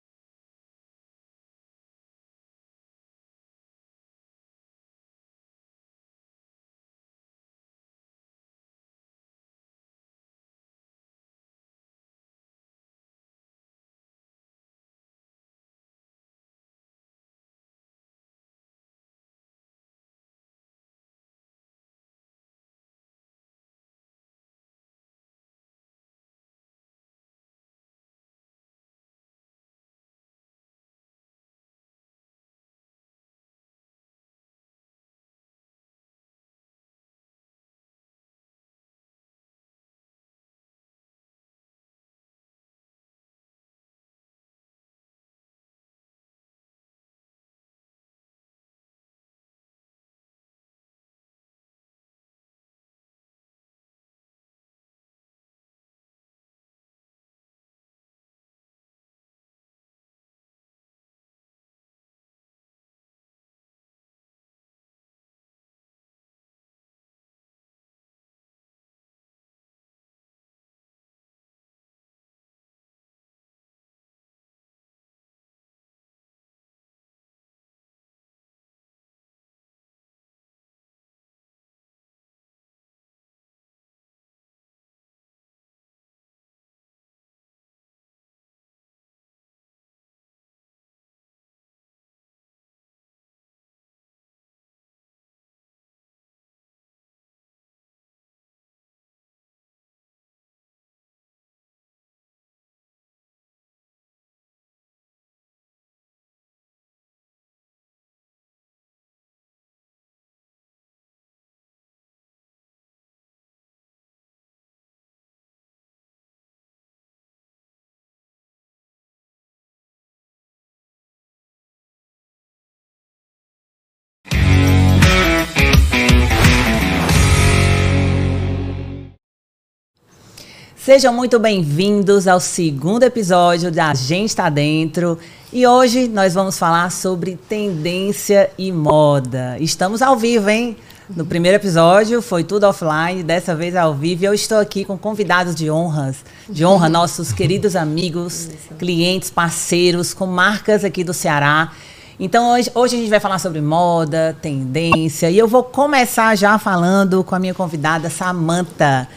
Sejam 130.84 131.14
muito 131.14 131.38
bem-vindos 131.38 132.28
ao 132.28 132.38
segundo 132.38 133.04
episódio 133.04 133.72
da 133.72 133.94
Gente 133.94 134.28
Está 134.28 134.50
Dentro. 134.50 135.18
E 135.50 135.66
hoje 135.66 136.08
nós 136.08 136.34
vamos 136.34 136.58
falar 136.58 136.92
sobre 136.92 137.38
tendência 137.48 138.50
e 138.58 138.70
moda. 138.70 139.56
Estamos 139.58 140.02
ao 140.02 140.14
vivo, 140.14 140.50
hein? 140.50 140.76
No 141.08 141.24
primeiro 141.24 141.56
episódio 141.56 142.20
foi 142.20 142.44
tudo 142.44 142.64
offline, 142.64 143.22
dessa 143.22 143.54
vez 143.54 143.74
ao 143.74 143.94
vivo. 143.94 144.24
E 144.24 144.26
eu 144.26 144.34
estou 144.34 144.58
aqui 144.58 144.84
com 144.84 144.98
convidados 144.98 145.54
de 145.54 145.70
honras, 145.70 146.16
de 146.50 146.66
honra, 146.66 146.86
nossos 146.90 147.32
queridos 147.32 147.74
amigos, 147.74 148.50
clientes, 148.78 149.30
parceiros, 149.30 150.12
com 150.12 150.26
marcas 150.26 150.84
aqui 150.84 151.02
do 151.02 151.14
Ceará. 151.14 151.72
Então 152.20 152.52
hoje, 152.52 152.70
hoje 152.74 152.96
a 152.96 152.98
gente 152.98 153.08
vai 153.08 153.20
falar 153.20 153.38
sobre 153.38 153.62
moda, 153.62 154.36
tendência. 154.42 155.30
E 155.30 155.38
eu 155.38 155.48
vou 155.48 155.62
começar 155.62 156.36
já 156.36 156.58
falando 156.58 157.24
com 157.24 157.34
a 157.34 157.38
minha 157.38 157.54
convidada, 157.54 158.10
Samantha. 158.10 159.08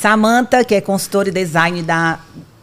Samantha, 0.00 0.62
que 0.62 0.74
é 0.74 0.80
consultora 0.80 1.28
e 1.28 1.32
design 1.32 1.82
da 1.82 2.18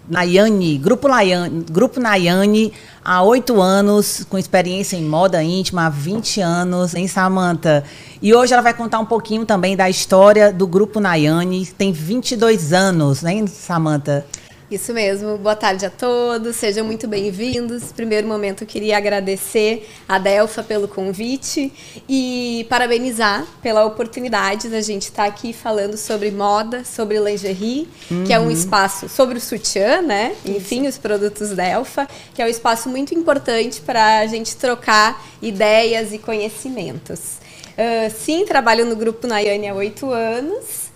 Nayane, 0.08 0.78
Grupo 0.78 1.08
Nayane, 1.08 1.66
Grupo 1.70 2.00
Nayane, 2.00 2.72
há 3.04 3.24
oito 3.24 3.60
anos, 3.60 4.26
com 4.30 4.38
experiência 4.38 4.98
em 4.98 5.04
moda 5.04 5.42
íntima, 5.42 5.88
há 5.88 5.90
20 5.90 6.42
anos, 6.42 6.94
em 6.94 7.08
Samantha? 7.08 7.84
E 8.22 8.34
hoje 8.34 8.54
ela 8.54 8.62
vai 8.62 8.74
contar 8.74 9.00
um 9.00 9.06
pouquinho 9.06 9.46
também 9.46 9.76
da 9.76 9.90
história 9.90 10.54
do 10.54 10.68
Grupo 10.68 11.00
Nayane, 11.00 11.66
tem 11.66 11.92
22 11.92 12.72
anos, 12.72 13.22
né, 13.22 13.46
Samantha? 13.48 14.26
Isso 14.74 14.92
mesmo. 14.92 15.38
Boa 15.38 15.56
tarde 15.56 15.86
a 15.86 15.90
todos, 15.92 16.56
sejam 16.56 16.84
muito 16.84 17.08
bem-vindos. 17.08 17.92
Primeiro 17.92 18.28
momento, 18.28 18.64
eu 18.64 18.68
queria 18.68 18.98
agradecer 18.98 19.88
a 20.10 20.18
Delfa 20.18 20.64
pelo 20.64 20.88
convite 20.88 21.72
e 22.10 22.66
parabenizar 22.68 23.46
pela 23.62 23.86
oportunidade 23.86 24.70
da 24.70 24.82
gente 24.82 25.04
estar 25.04 25.26
aqui 25.26 25.54
falando 25.54 25.96
sobre 25.96 26.32
moda, 26.32 26.84
sobre 26.84 27.20
lingerie, 27.20 27.88
uhum. 28.10 28.24
que 28.24 28.34
é 28.34 28.40
um 28.40 28.46
uhum. 28.46 28.50
espaço 28.50 29.08
sobre 29.08 29.38
o 29.38 29.42
sutiã, 29.42 30.02
né? 30.02 30.36
Enfim, 30.44 30.88
os 30.88 30.98
produtos 30.98 31.52
Delfa, 31.52 32.08
que 32.34 32.42
é 32.42 32.46
um 32.46 32.50
espaço 32.50 32.90
muito 32.90 33.14
importante 33.14 33.80
para 33.80 34.22
a 34.22 34.26
gente 34.26 34.56
trocar 34.56 35.24
ideias 35.40 36.12
e 36.14 36.18
conhecimentos. 36.18 37.38
Uh, 37.78 38.12
sim, 38.12 38.44
trabalho 38.44 38.88
no 38.88 38.96
grupo 38.96 39.28
Nayane 39.28 39.70
há 39.70 39.76
oito 39.76 40.10
anos 40.10 40.92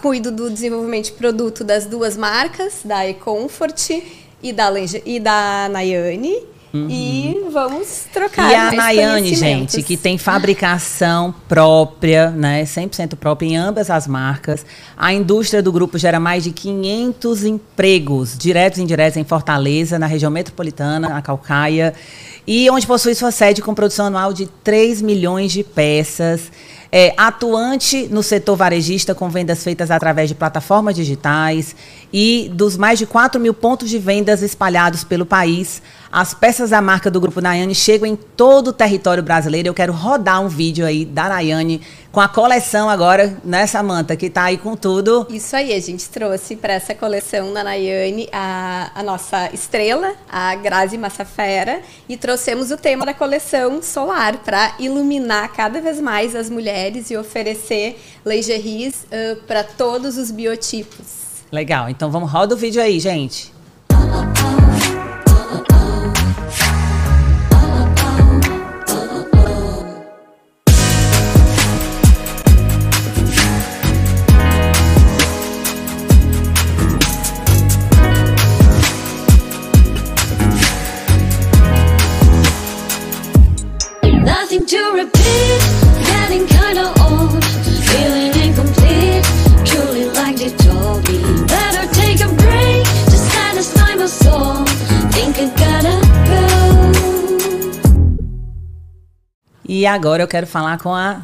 cuido 0.00 0.30
do 0.30 0.50
desenvolvimento 0.50 1.06
de 1.06 1.12
produto 1.12 1.64
das 1.64 1.86
duas 1.86 2.16
marcas, 2.16 2.80
da 2.84 3.08
eComfort 3.08 4.02
e 4.42 4.52
da, 4.52 4.70
e 5.04 5.20
da 5.20 5.68
Nayane. 5.70 6.54
Uhum. 6.74 6.88
E 6.90 7.46
vamos 7.52 8.06
trocar. 8.12 8.50
E 8.50 8.54
a 8.56 8.72
Nayane, 8.72 9.32
gente, 9.36 9.80
que 9.80 9.96
tem 9.96 10.18
fabricação 10.18 11.32
própria, 11.48 12.30
né, 12.30 12.64
100% 12.64 13.14
própria 13.14 13.46
em 13.46 13.56
ambas 13.56 13.88
as 13.90 14.08
marcas. 14.08 14.66
A 14.96 15.12
indústria 15.12 15.62
do 15.62 15.70
grupo 15.70 15.96
gera 15.96 16.18
mais 16.18 16.42
de 16.42 16.50
500 16.50 17.44
empregos, 17.44 18.36
diretos 18.36 18.80
e 18.80 18.82
indiretos, 18.82 19.16
em 19.16 19.22
Fortaleza, 19.22 20.00
na 20.00 20.06
região 20.06 20.32
metropolitana, 20.32 21.10
na 21.10 21.22
Calcaia, 21.22 21.94
e 22.44 22.68
onde 22.68 22.88
possui 22.88 23.14
sua 23.14 23.30
sede 23.30 23.62
com 23.62 23.72
produção 23.72 24.06
anual 24.06 24.32
de 24.32 24.46
3 24.64 25.00
milhões 25.00 25.52
de 25.52 25.62
peças. 25.62 26.50
É 26.96 27.12
atuante 27.16 28.06
no 28.08 28.22
setor 28.22 28.54
varejista 28.54 29.16
com 29.16 29.28
vendas 29.28 29.64
feitas 29.64 29.90
através 29.90 30.28
de 30.28 30.34
plataformas 30.36 30.94
digitais 30.94 31.74
e 32.16 32.48
dos 32.54 32.76
mais 32.76 32.96
de 32.96 33.06
4 33.06 33.40
mil 33.40 33.52
pontos 33.52 33.90
de 33.90 33.98
vendas 33.98 34.40
espalhados 34.40 35.02
pelo 35.02 35.26
país. 35.26 35.82
As 36.12 36.32
peças 36.32 36.70
da 36.70 36.80
marca 36.80 37.10
do 37.10 37.20
Grupo 37.20 37.40
Nayane 37.40 37.74
chegam 37.74 38.06
em 38.06 38.14
todo 38.14 38.68
o 38.68 38.72
território 38.72 39.20
brasileiro. 39.20 39.66
Eu 39.66 39.74
quero 39.74 39.92
rodar 39.92 40.40
um 40.40 40.46
vídeo 40.46 40.86
aí 40.86 41.04
da 41.04 41.28
Nayane 41.28 41.80
com 42.12 42.20
a 42.20 42.28
coleção 42.28 42.88
agora, 42.88 43.36
né, 43.42 43.66
Samanta, 43.66 44.14
que 44.14 44.26
está 44.26 44.44
aí 44.44 44.56
com 44.56 44.76
tudo. 44.76 45.26
Isso 45.28 45.56
aí, 45.56 45.72
a 45.72 45.80
gente 45.80 46.08
trouxe 46.08 46.54
para 46.54 46.74
essa 46.74 46.94
coleção 46.94 47.52
da 47.52 47.64
Nayane 47.64 48.28
a, 48.32 48.92
a 48.94 49.02
nossa 49.02 49.52
estrela, 49.52 50.14
a 50.30 50.54
Grazi 50.54 50.96
Massafera, 50.96 51.80
e 52.08 52.16
trouxemos 52.16 52.70
o 52.70 52.76
tema 52.76 53.04
da 53.04 53.12
coleção 53.12 53.82
solar 53.82 54.36
para 54.36 54.76
iluminar 54.78 55.52
cada 55.52 55.80
vez 55.80 56.00
mais 56.00 56.36
as 56.36 56.48
mulheres 56.48 57.10
e 57.10 57.16
oferecer 57.16 58.00
lingeries 58.24 59.02
uh, 59.02 59.42
para 59.48 59.64
todos 59.64 60.16
os 60.16 60.30
biotipos. 60.30 61.23
Legal, 61.54 61.88
então 61.88 62.10
vamos 62.10 62.32
roda 62.32 62.56
o 62.56 62.58
vídeo 62.58 62.82
aí, 62.82 62.98
gente. 62.98 63.53
E 99.74 99.86
agora 99.86 100.22
eu 100.22 100.28
quero 100.28 100.46
falar 100.46 100.78
com 100.78 100.94
a 100.94 101.22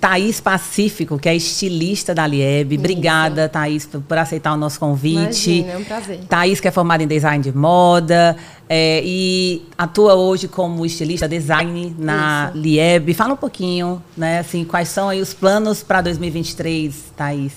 Thaís 0.00 0.40
Pacífico, 0.40 1.16
que 1.16 1.28
é 1.28 1.36
estilista 1.36 2.12
da 2.12 2.26
Lieb. 2.26 2.76
Obrigada, 2.76 3.48
Thaís, 3.48 3.86
por 3.86 4.18
aceitar 4.18 4.52
o 4.52 4.56
nosso 4.56 4.80
convite. 4.80 5.60
Imagina, 5.60 5.72
é 5.74 5.78
um 5.78 5.84
prazer. 5.84 6.18
Thaís, 6.28 6.58
que 6.58 6.66
é 6.66 6.72
formada 6.72 7.04
em 7.04 7.06
design 7.06 7.40
de 7.40 7.56
moda 7.56 8.36
é, 8.68 9.00
e 9.04 9.62
atua 9.78 10.16
hoje 10.16 10.48
como 10.48 10.84
estilista 10.84 11.28
design 11.28 11.94
na 11.96 12.50
Isso. 12.52 12.60
Lieb. 12.60 13.14
Fala 13.14 13.34
um 13.34 13.36
pouquinho, 13.36 14.02
né, 14.16 14.40
assim, 14.40 14.64
quais 14.64 14.88
são 14.88 15.08
aí 15.08 15.20
os 15.20 15.32
planos 15.32 15.84
para 15.84 16.00
2023, 16.00 17.12
Thaís? 17.16 17.52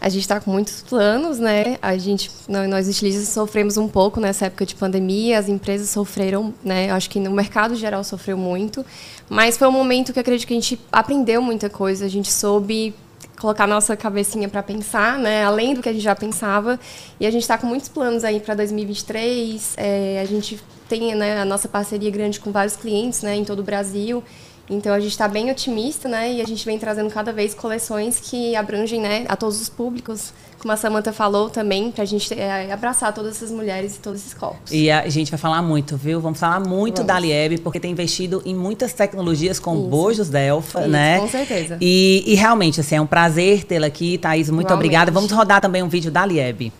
A 0.00 0.08
gente 0.08 0.22
está 0.22 0.40
com 0.40 0.52
muitos 0.52 0.82
planos, 0.82 1.40
né? 1.40 1.76
A 1.82 1.96
gente, 1.98 2.30
nós 2.48 2.86
estilistas 2.86 3.28
sofremos 3.30 3.76
um 3.76 3.88
pouco 3.88 4.20
nessa 4.20 4.46
época 4.46 4.64
de 4.64 4.76
pandemia, 4.76 5.38
as 5.38 5.48
empresas 5.48 5.90
sofreram, 5.90 6.54
né? 6.64 6.90
Acho 6.90 7.10
que 7.10 7.18
no 7.18 7.32
mercado 7.32 7.74
geral 7.74 8.04
sofreu 8.04 8.36
muito, 8.36 8.86
mas 9.28 9.56
foi 9.56 9.68
um 9.68 9.72
momento 9.72 10.12
que 10.12 10.20
acredito 10.20 10.46
que 10.46 10.54
a 10.54 10.56
gente 10.56 10.80
aprendeu 10.90 11.42
muita 11.42 11.68
coisa, 11.68 12.04
a 12.04 12.08
gente 12.08 12.32
soube 12.32 12.94
colocar 13.38 13.66
nossa 13.66 13.96
cabecinha 13.96 14.48
para 14.48 14.62
pensar, 14.62 15.18
né? 15.18 15.44
Além 15.44 15.74
do 15.74 15.82
que 15.82 15.88
a 15.88 15.92
gente 15.92 16.02
já 16.02 16.14
pensava, 16.14 16.78
e 17.20 17.26
a 17.26 17.30
gente 17.30 17.42
está 17.42 17.56
com 17.56 17.66
muitos 17.66 17.88
planos 17.88 18.24
aí 18.24 18.40
para 18.40 18.54
2023. 18.54 19.74
É, 19.76 20.20
a 20.20 20.24
gente 20.24 20.60
tem 20.88 21.14
né, 21.14 21.40
a 21.40 21.44
nossa 21.44 21.68
parceria 21.68 22.10
grande 22.10 22.40
com 22.40 22.50
vários 22.50 22.76
clientes, 22.76 23.22
né, 23.22 23.36
em 23.36 23.44
todo 23.44 23.60
o 23.60 23.62
Brasil. 23.62 24.22
Então 24.70 24.92
a 24.92 25.00
gente 25.00 25.12
está 25.12 25.26
bem 25.26 25.50
otimista, 25.50 26.08
né? 26.08 26.32
E 26.34 26.42
a 26.42 26.44
gente 26.44 26.64
vem 26.64 26.78
trazendo 26.78 27.10
cada 27.10 27.32
vez 27.32 27.54
coleções 27.54 28.20
que 28.20 28.54
abrangem, 28.54 29.00
né, 29.00 29.24
a 29.28 29.36
todos 29.36 29.60
os 29.60 29.68
públicos, 29.68 30.32
como 30.58 30.72
a 30.72 30.76
Samantha 30.76 31.12
falou 31.12 31.48
também, 31.48 31.90
para 31.90 32.02
a 32.02 32.06
gente 32.06 32.32
é, 32.34 32.72
abraçar 32.72 33.12
todas 33.14 33.36
essas 33.36 33.50
mulheres 33.50 33.96
e 33.96 34.00
todos 34.00 34.20
esses 34.20 34.34
corpos. 34.34 34.72
E 34.72 34.90
a 34.90 35.08
gente 35.08 35.30
vai 35.30 35.38
falar 35.38 35.62
muito, 35.62 35.96
viu? 35.96 36.20
Vamos 36.20 36.40
falar 36.40 36.60
muito 36.60 36.96
Vamos. 36.96 37.06
da 37.06 37.18
Lieb, 37.18 37.58
porque 37.58 37.78
tem 37.78 37.92
investido 37.92 38.42
em 38.44 38.54
muitas 38.54 38.92
tecnologias 38.92 39.58
com 39.60 39.74
Isso. 39.74 39.86
bojos 39.86 40.28
Delfa, 40.28 40.80
Isso, 40.80 40.88
né? 40.88 41.20
Com 41.20 41.28
certeza. 41.28 41.78
E, 41.80 42.24
e, 42.26 42.34
realmente, 42.34 42.80
assim, 42.80 42.96
é 42.96 43.00
um 43.00 43.06
prazer 43.06 43.64
tê-la 43.64 43.86
aqui, 43.86 44.18
Thaís. 44.18 44.50
Muito 44.50 44.66
Igualmente. 44.66 44.86
obrigada. 44.86 45.12
Vamos 45.12 45.30
rodar 45.30 45.60
também 45.60 45.82
um 45.82 45.88
vídeo 45.88 46.10
da 46.10 46.26
Lieb. 46.26 46.72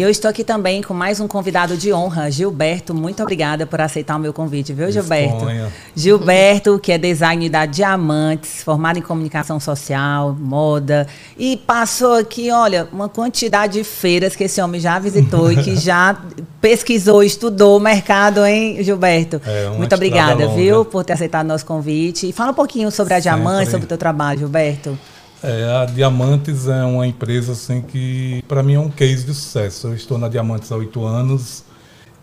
E 0.00 0.02
eu 0.02 0.08
estou 0.08 0.30
aqui 0.30 0.42
também 0.42 0.80
com 0.82 0.94
mais 0.94 1.20
um 1.20 1.28
convidado 1.28 1.76
de 1.76 1.92
honra, 1.92 2.30
Gilberto. 2.30 2.94
Muito 2.94 3.22
obrigada 3.22 3.66
por 3.66 3.82
aceitar 3.82 4.16
o 4.16 4.18
meu 4.18 4.32
convite, 4.32 4.72
viu, 4.72 4.90
Gilberto? 4.90 5.34
Disponha. 5.34 5.70
Gilberto, 5.94 6.78
que 6.78 6.90
é 6.90 6.96
design 6.96 7.50
da 7.50 7.66
Diamantes, 7.66 8.62
formado 8.62 8.98
em 8.98 9.02
comunicação 9.02 9.60
social, 9.60 10.34
moda, 10.40 11.06
e 11.38 11.54
passou 11.54 12.14
aqui, 12.14 12.50
olha, 12.50 12.88
uma 12.90 13.10
quantidade 13.10 13.74
de 13.74 13.84
feiras 13.84 14.34
que 14.34 14.44
esse 14.44 14.58
homem 14.62 14.80
já 14.80 14.98
visitou 14.98 15.52
e 15.52 15.62
que 15.62 15.76
já 15.78 16.18
pesquisou, 16.62 17.22
estudou 17.22 17.76
o 17.76 17.80
mercado, 17.80 18.42
hein, 18.46 18.82
Gilberto? 18.82 19.38
É, 19.44 19.68
Muito 19.68 19.94
obrigada, 19.94 20.46
longa. 20.46 20.56
viu, 20.56 20.82
por 20.82 21.04
ter 21.04 21.12
aceitado 21.12 21.44
o 21.44 21.48
nosso 21.48 21.66
convite. 21.66 22.26
E 22.26 22.32
fala 22.32 22.52
um 22.52 22.54
pouquinho 22.54 22.90
sobre 22.90 23.12
a 23.12 23.20
Diamantes, 23.20 23.70
sobre 23.70 23.84
o 23.84 23.88
teu 23.88 23.98
trabalho, 23.98 24.38
Gilberto. 24.38 24.98
É, 25.42 25.64
a 25.82 25.86
Diamantes 25.86 26.68
é 26.68 26.84
uma 26.84 27.06
empresa 27.06 27.52
assim 27.52 27.80
que 27.80 28.44
para 28.46 28.62
mim 28.62 28.74
é 28.74 28.78
um 28.78 28.90
case 28.90 29.24
de 29.24 29.34
sucesso. 29.34 29.88
Eu 29.88 29.94
estou 29.94 30.18
na 30.18 30.28
Diamantes 30.28 30.70
há 30.70 30.76
oito 30.76 31.04
anos 31.04 31.64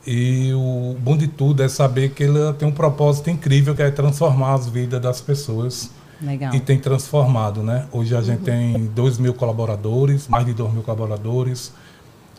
e 0.06 0.54
o 0.54 0.96
bom 1.00 1.18
de 1.18 1.28
tudo 1.28 1.64
é 1.64 1.68
saber 1.68 2.12
que 2.12 2.24
ela 2.24 2.54
tem 2.54 2.68
um 2.68 2.72
propósito 2.72 3.30
incrível 3.30 3.76
que 3.76 3.82
é 3.82 3.90
transformar 3.90 4.54
as 4.54 4.68
vidas 4.68 5.02
das 5.02 5.20
pessoas. 5.20 5.90
Legal. 6.22 6.54
E 6.54 6.60
tem 6.60 6.80
transformado, 6.80 7.62
né? 7.62 7.86
Hoje 7.92 8.16
a 8.16 8.22
gente 8.22 8.40
uhum. 8.40 8.46
tem 8.74 8.86
2 8.88 9.18
mil 9.20 9.34
colaboradores, 9.34 10.28
mais 10.28 10.46
de 10.46 10.54
2 10.54 10.74
mil 10.74 10.84
colaboradores. 10.84 11.74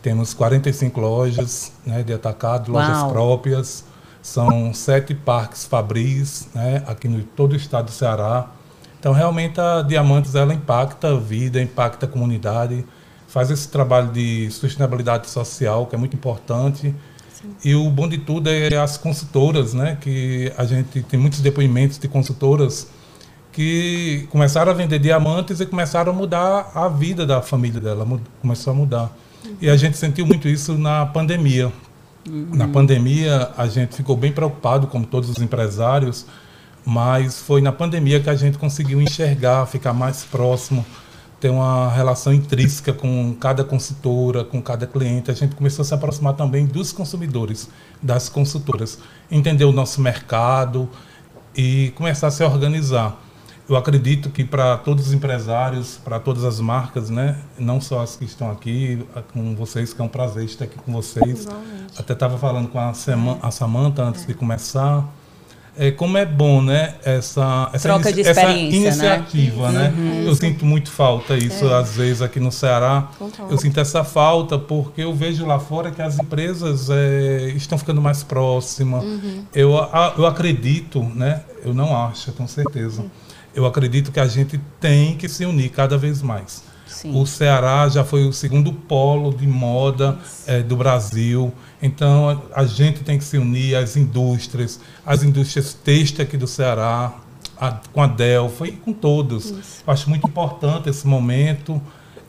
Temos 0.01 0.33
45 0.33 0.99
lojas 0.99 1.71
né, 1.85 2.03
de 2.03 2.13
atacado, 2.13 2.71
lojas 2.71 2.97
Uau. 2.97 3.11
próprias. 3.11 3.83
São 4.21 4.73
sete 4.73 5.13
parques 5.15 5.65
fabris 5.65 6.47
né, 6.53 6.83
aqui 6.87 7.07
no 7.07 7.21
todo 7.23 7.53
o 7.53 7.55
estado 7.55 7.85
do 7.85 7.91
Ceará. 7.91 8.47
Então, 8.99 9.13
realmente, 9.13 9.59
a 9.59 9.81
Diamantes 9.81 10.35
ela 10.35 10.53
impacta 10.53 11.09
a 11.09 11.15
vida, 11.17 11.61
impacta 11.61 12.05
a 12.05 12.09
comunidade, 12.09 12.85
faz 13.27 13.49
esse 13.49 13.67
trabalho 13.69 14.11
de 14.11 14.51
sustentabilidade 14.51 15.29
social, 15.29 15.85
que 15.85 15.95
é 15.95 15.97
muito 15.97 16.15
importante. 16.15 16.93
Sim. 17.33 17.55
E 17.63 17.75
o 17.75 17.89
bom 17.89 18.09
de 18.09 18.17
tudo 18.17 18.49
é 18.49 18.75
as 18.75 18.97
consultoras, 18.97 19.73
né? 19.73 19.97
Que 20.01 20.51
a 20.57 20.65
gente 20.65 21.01
tem 21.03 21.19
muitos 21.19 21.39
depoimentos 21.39 21.97
de 21.97 22.07
consultoras 22.07 22.87
que 23.51 24.27
começaram 24.29 24.71
a 24.71 24.75
vender 24.75 24.99
diamantes 24.99 25.59
e 25.59 25.65
começaram 25.65 26.11
a 26.11 26.15
mudar 26.15 26.71
a 26.75 26.87
vida 26.87 27.25
da 27.25 27.41
família 27.41 27.79
dela, 27.79 28.05
começou 28.41 28.71
a 28.71 28.75
mudar. 28.75 29.17
E 29.61 29.69
a 29.69 29.77
gente 29.77 29.97
sentiu 29.97 30.25
muito 30.25 30.47
isso 30.47 30.77
na 30.77 31.05
pandemia. 31.05 31.71
Uhum. 32.27 32.49
Na 32.53 32.67
pandemia, 32.67 33.49
a 33.57 33.67
gente 33.67 33.95
ficou 33.95 34.15
bem 34.15 34.31
preocupado, 34.31 34.87
como 34.87 35.05
todos 35.05 35.29
os 35.29 35.37
empresários, 35.41 36.25
mas 36.85 37.39
foi 37.39 37.61
na 37.61 37.71
pandemia 37.71 38.19
que 38.19 38.29
a 38.29 38.35
gente 38.35 38.57
conseguiu 38.57 39.01
enxergar, 39.01 39.65
ficar 39.65 39.93
mais 39.93 40.23
próximo, 40.23 40.85
ter 41.39 41.49
uma 41.49 41.89
relação 41.89 42.33
intrínseca 42.33 42.91
com 42.91 43.33
cada 43.39 43.63
consultora, 43.63 44.43
com 44.43 44.61
cada 44.61 44.85
cliente. 44.85 45.31
A 45.31 45.33
gente 45.33 45.55
começou 45.55 45.83
a 45.83 45.85
se 45.85 45.93
aproximar 45.93 46.33
também 46.33 46.65
dos 46.65 46.91
consumidores, 46.91 47.69
das 48.01 48.27
consultoras, 48.27 48.99
entender 49.31 49.65
o 49.65 49.71
nosso 49.71 50.01
mercado 50.01 50.89
e 51.55 51.91
começar 51.95 52.27
a 52.27 52.31
se 52.31 52.43
organizar. 52.43 53.17
Eu 53.69 53.75
acredito 53.75 54.31
que 54.31 54.43
para 54.43 54.77
todos 54.77 55.07
os 55.07 55.13
empresários, 55.13 55.99
para 56.03 56.19
todas 56.19 56.43
as 56.43 56.59
marcas, 56.59 57.11
né, 57.11 57.39
não 57.57 57.79
só 57.79 58.01
as 58.01 58.15
que 58.15 58.25
estão 58.25 58.49
aqui 58.49 59.05
com 59.31 59.55
vocês, 59.55 59.93
que 59.93 60.01
é 60.01 60.03
um 60.03 60.07
prazer 60.07 60.43
estar 60.43 60.65
aqui 60.65 60.77
com 60.79 60.91
vocês. 60.91 61.43
Igualmente. 61.43 61.93
Até 61.95 62.13
estava 62.13 62.37
falando 62.37 62.67
com 62.67 62.79
a, 62.79 62.93
Sema, 62.95 63.37
a 63.41 63.51
Samanta 63.51 64.01
antes 64.01 64.23
é. 64.23 64.27
de 64.27 64.33
começar 64.33 65.07
é, 65.79 65.91
como 65.91 66.17
é 66.17 66.25
bom, 66.25 66.61
né? 66.61 66.95
Essa, 67.05 67.69
essa, 67.71 67.87
Troca 67.87 68.11
de 68.11 68.19
essa 68.19 68.43
né? 68.43 68.63
iniciativa, 68.63 69.71
né? 69.71 69.93
né? 69.95 70.23
Eu 70.25 70.35
sinto 70.35 70.65
muito 70.65 70.91
falta 70.91 71.37
isso, 71.37 71.65
é. 71.65 71.73
às 71.73 71.95
vezes, 71.95 72.21
aqui 72.21 72.37
no 72.37 72.51
Ceará. 72.51 73.09
Eu 73.49 73.57
sinto 73.57 73.79
essa 73.79 74.03
falta 74.03 74.59
porque 74.59 75.01
eu 75.01 75.13
vejo 75.13 75.45
lá 75.45 75.57
fora 75.57 75.89
que 75.89 76.01
as 76.01 76.19
empresas 76.19 76.89
é, 76.89 77.53
estão 77.55 77.77
ficando 77.77 78.01
mais 78.01 78.23
próximas. 78.23 79.05
Uhum. 79.05 79.45
Eu, 79.55 79.77
a, 79.77 80.15
eu 80.17 80.25
acredito, 80.25 81.01
né? 81.01 81.43
Eu 81.63 81.73
não 81.73 81.95
acho, 81.95 82.33
com 82.33 82.45
certeza. 82.45 83.05
Eu 83.55 83.65
acredito 83.65 84.11
que 84.11 84.19
a 84.19 84.27
gente 84.27 84.59
tem 84.81 85.15
que 85.15 85.29
se 85.29 85.45
unir 85.45 85.69
cada 85.69 85.97
vez 85.97 86.21
mais. 86.21 86.61
Sim. 86.89 87.17
O 87.17 87.25
Ceará 87.25 87.87
já 87.87 88.03
foi 88.03 88.27
o 88.27 88.33
segundo 88.33 88.73
polo 88.73 89.33
de 89.33 89.47
moda 89.47 90.17
é, 90.45 90.61
do 90.61 90.75
Brasil. 90.75 91.53
Então 91.81 92.41
a, 92.53 92.65
gente 92.65 93.03
tem 93.03 93.17
que 93.17 93.23
se 93.23 93.37
unir 93.37 93.75
às 93.75 93.95
indústrias, 93.95 94.79
as 95.05 95.23
indústrias 95.23 95.73
têxteis 95.73 96.27
aqui 96.27 96.35
do 96.35 96.47
Ceará, 96.47 97.13
a, 97.59 97.79
com 97.93 98.01
a 98.01 98.07
Delfa 98.07 98.67
e 98.67 98.71
com 98.71 98.91
todos. 98.91 99.81
Acho 99.87 100.09
muito 100.09 100.27
importante 100.27 100.89
esse 100.89 101.07
momento. 101.07 101.81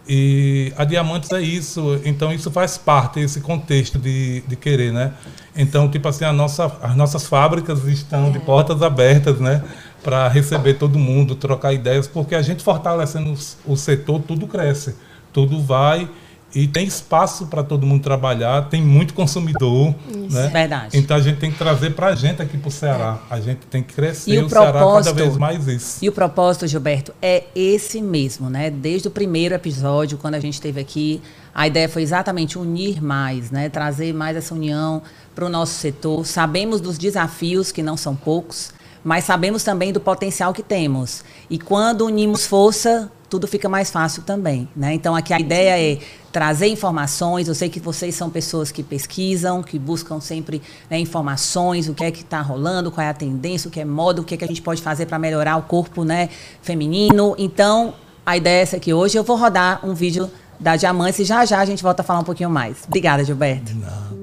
E 0.08 0.72
a 0.76 0.84
Diamantes 0.84 1.30
é 1.30 1.40
isso, 1.40 2.00
então 2.04 2.32
isso 2.32 2.50
faz 2.50 2.76
parte 2.76 3.20
desse 3.20 3.40
contexto 3.40 3.98
de, 3.98 4.40
de 4.40 4.56
querer, 4.56 4.92
né? 4.92 5.12
Então, 5.54 5.88
tipo 5.88 6.08
assim, 6.08 6.24
a 6.24 6.32
nossa, 6.32 6.66
as 6.82 6.96
nossas 6.96 7.26
fábricas 7.26 7.84
estão 7.84 8.26
é. 8.26 8.30
de 8.30 8.40
portas 8.40 8.82
abertas, 8.82 9.38
né? 9.38 9.62
Para 10.02 10.26
receber 10.26 10.74
todo 10.74 10.98
mundo, 10.98 11.36
trocar 11.36 11.72
ideias, 11.72 12.08
porque 12.08 12.34
a 12.34 12.42
gente 12.42 12.62
fortalecendo 12.62 13.34
o 13.64 13.76
setor, 13.76 14.20
tudo 14.22 14.48
cresce, 14.48 14.96
tudo 15.32 15.62
vai 15.62 16.08
e 16.54 16.66
tem 16.66 16.86
espaço 16.86 17.46
para 17.46 17.62
todo 17.62 17.86
mundo 17.86 18.02
trabalhar, 18.02 18.68
tem 18.68 18.82
muito 18.82 19.14
consumidor. 19.14 19.94
Isso. 20.08 20.36
Né? 20.36 20.48
Verdade. 20.48 20.98
Então 20.98 21.16
a 21.16 21.20
gente 21.20 21.38
tem 21.38 21.50
que 21.50 21.58
trazer 21.58 21.90
para 21.90 22.08
a 22.08 22.14
gente 22.14 22.42
aqui 22.42 22.58
para 22.58 22.68
o 22.68 22.72
Ceará. 22.72 23.18
É. 23.30 23.34
A 23.34 23.40
gente 23.40 23.60
tem 23.70 23.82
que 23.82 23.94
crescer 23.94 24.32
e 24.32 24.38
o, 24.38 24.46
o 24.46 24.48
Ceará 24.48 24.80
cada 24.80 25.12
vez 25.12 25.36
mais 25.36 25.66
isso. 25.68 25.98
E 26.02 26.08
o 26.08 26.12
propósito, 26.12 26.66
Gilberto, 26.66 27.14
é 27.22 27.44
esse 27.54 28.02
mesmo, 28.02 28.50
né? 28.50 28.70
Desde 28.70 29.08
o 29.08 29.10
primeiro 29.10 29.54
episódio, 29.54 30.18
quando 30.18 30.34
a 30.34 30.40
gente 30.40 30.54
esteve 30.54 30.80
aqui, 30.80 31.22
a 31.54 31.66
ideia 31.66 31.88
foi 31.88 32.02
exatamente 32.02 32.58
unir 32.58 33.02
mais, 33.02 33.50
né? 33.50 33.68
Trazer 33.68 34.12
mais 34.12 34.36
essa 34.36 34.54
união 34.54 35.02
para 35.34 35.44
o 35.44 35.48
nosso 35.48 35.74
setor. 35.74 36.26
Sabemos 36.26 36.80
dos 36.80 36.98
desafios, 36.98 37.70
que 37.70 37.82
não 37.82 37.96
são 37.96 38.16
poucos, 38.16 38.72
mas 39.04 39.24
sabemos 39.24 39.62
também 39.62 39.92
do 39.92 40.00
potencial 40.00 40.52
que 40.52 40.62
temos. 40.62 41.24
E 41.48 41.58
quando 41.58 42.04
unimos 42.06 42.46
força, 42.46 43.10
tudo 43.30 43.46
fica 43.46 43.68
mais 43.68 43.90
fácil 43.90 44.24
também. 44.24 44.68
Né? 44.76 44.92
Então, 44.92 45.14
aqui 45.14 45.32
a 45.32 45.38
ideia 45.38 45.80
é 45.80 45.98
trazer 46.32 46.66
informações. 46.66 47.46
Eu 47.46 47.54
sei 47.54 47.68
que 47.70 47.78
vocês 47.78 48.14
são 48.14 48.28
pessoas 48.28 48.72
que 48.72 48.82
pesquisam, 48.82 49.62
que 49.62 49.78
buscam 49.78 50.20
sempre 50.20 50.60
né, 50.90 50.98
informações, 50.98 51.88
o 51.88 51.94
que 51.94 52.04
é 52.04 52.10
que 52.10 52.22
está 52.22 52.42
rolando, 52.42 52.90
qual 52.90 53.06
é 53.06 53.08
a 53.08 53.14
tendência, 53.14 53.68
o 53.68 53.70
que 53.70 53.80
é 53.80 53.84
moda, 53.84 54.20
o 54.20 54.24
que 54.24 54.34
é 54.34 54.36
que 54.36 54.44
a 54.44 54.48
gente 54.48 54.60
pode 54.60 54.82
fazer 54.82 55.06
para 55.06 55.18
melhorar 55.18 55.56
o 55.56 55.62
corpo 55.62 56.04
né, 56.04 56.28
feminino. 56.60 57.36
Então, 57.38 57.94
a 58.26 58.36
ideia 58.36 58.58
é 58.58 58.62
essa 58.62 58.76
aqui 58.76 58.92
hoje. 58.92 59.16
Eu 59.16 59.22
vou 59.22 59.36
rodar 59.36 59.86
um 59.86 59.94
vídeo 59.94 60.28
da 60.58 60.74
Diamante 60.76 61.22
e 61.22 61.24
já 61.24 61.44
já 61.44 61.60
a 61.60 61.64
gente 61.64 61.82
volta 61.82 62.02
a 62.02 62.04
falar 62.04 62.18
um 62.18 62.24
pouquinho 62.24 62.50
mais. 62.50 62.78
Obrigada, 62.86 63.24
Gilberto. 63.24 63.72
Não. 63.74 64.19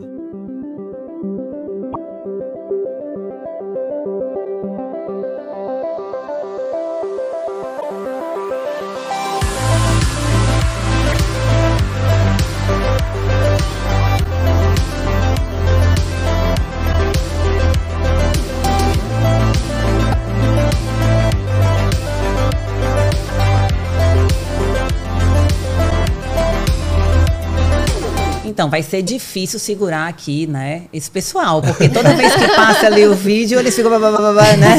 Então, 28.57 28.71
vai 28.71 28.81
ser 28.81 29.03
difícil 29.03 29.59
segurar 29.59 30.07
aqui, 30.07 30.47
né, 30.47 30.85
esse 30.91 31.11
pessoal, 31.11 31.61
porque 31.61 31.87
toda 31.87 32.15
vez 32.15 32.33
que 32.33 32.47
passa 32.55 32.87
ali 32.87 33.05
o 33.05 33.13
vídeo, 33.13 33.59
eles 33.59 33.75
ficam, 33.75 33.91
né? 33.91 34.77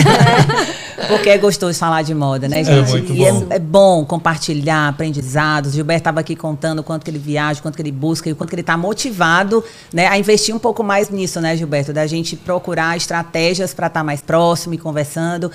Porque 1.07 1.31
é 1.31 1.39
gostoso 1.39 1.79
falar 1.79 2.03
de 2.03 2.13
moda, 2.13 2.49
né, 2.49 2.63
é 2.63 2.65
gente? 2.65 2.89
É 2.89 2.91
muito 2.91 3.13
e 3.13 3.19
bom. 3.19 3.47
É, 3.51 3.55
é, 3.55 3.59
bom 3.61 4.05
compartilhar 4.05 4.89
aprendizados. 4.89 5.75
Gilberto 5.75 6.01
estava 6.01 6.19
aqui 6.19 6.35
contando 6.35 6.81
o 6.81 6.83
quanto 6.83 7.05
que 7.05 7.11
ele 7.13 7.21
viaja, 7.21 7.61
o 7.61 7.63
quanto 7.63 7.77
que 7.77 7.83
ele 7.83 7.93
busca 7.93 8.29
e 8.29 8.33
o 8.33 8.37
quanto 8.37 8.49
que 8.49 8.57
ele 8.57 8.63
está 8.63 8.77
motivado, 8.77 9.63
né, 9.93 10.09
a 10.09 10.19
investir 10.19 10.53
um 10.53 10.59
pouco 10.59 10.83
mais 10.83 11.09
nisso, 11.09 11.41
né, 11.41 11.57
Gilberto? 11.57 11.93
Da 11.93 12.05
gente 12.05 12.35
procurar 12.35 12.97
estratégias 12.97 13.73
para 13.73 13.87
estar 13.87 14.01
tá 14.01 14.05
mais 14.05 14.21
próximo 14.21 14.75
e 14.75 14.79
conversando 14.79 15.53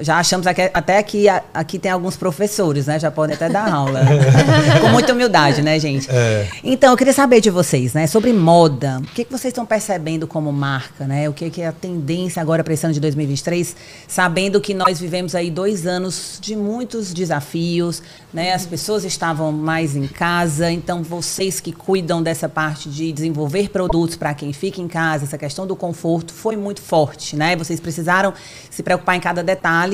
já 0.00 0.18
achamos 0.18 0.46
aqui, 0.46 0.70
até 0.74 1.02
que 1.02 1.26
aqui 1.54 1.78
tem 1.78 1.90
alguns 1.90 2.16
professores, 2.16 2.86
né? 2.86 2.98
Já 2.98 3.10
podem 3.10 3.34
até 3.34 3.48
dar 3.48 3.72
aula. 3.72 4.00
Com 4.80 4.88
muita 4.88 5.14
humildade, 5.14 5.62
né, 5.62 5.78
gente? 5.78 6.06
É. 6.10 6.48
Então, 6.62 6.90
eu 6.90 6.96
queria 6.96 7.14
saber 7.14 7.40
de 7.40 7.48
vocês, 7.48 7.94
né? 7.94 8.06
Sobre 8.06 8.32
moda. 8.32 9.00
O 9.02 9.14
que, 9.14 9.24
que 9.24 9.30
vocês 9.30 9.52
estão 9.52 9.64
percebendo 9.64 10.26
como 10.26 10.52
marca, 10.52 11.06
né? 11.06 11.28
O 11.28 11.32
que, 11.32 11.48
que 11.48 11.62
é 11.62 11.68
a 11.68 11.72
tendência 11.72 12.42
agora 12.42 12.62
para 12.62 12.74
esse 12.74 12.84
ano 12.84 12.92
de 12.92 13.00
2023? 13.00 13.74
Sabendo 14.06 14.60
que 14.60 14.74
nós 14.74 15.00
vivemos 15.00 15.34
aí 15.34 15.50
dois 15.50 15.86
anos 15.86 16.38
de 16.42 16.54
muitos 16.54 17.14
desafios, 17.14 18.02
né? 18.34 18.52
As 18.52 18.66
pessoas 18.66 19.02
estavam 19.02 19.50
mais 19.50 19.96
em 19.96 20.06
casa, 20.06 20.70
então 20.70 21.02
vocês 21.02 21.58
que 21.58 21.72
cuidam 21.72 22.22
dessa 22.22 22.50
parte 22.50 22.90
de 22.90 23.12
desenvolver 23.12 23.70
produtos 23.70 24.14
para 24.16 24.34
quem 24.34 24.52
fica 24.52 24.78
em 24.78 24.88
casa, 24.88 25.24
essa 25.24 25.38
questão 25.38 25.66
do 25.66 25.74
conforto 25.74 26.34
foi 26.34 26.54
muito 26.54 26.82
forte, 26.82 27.34
né? 27.34 27.56
Vocês 27.56 27.80
precisaram 27.80 28.34
se 28.70 28.82
preocupar 28.82 29.16
em 29.16 29.20
cada 29.20 29.42
detalhe 29.42 29.85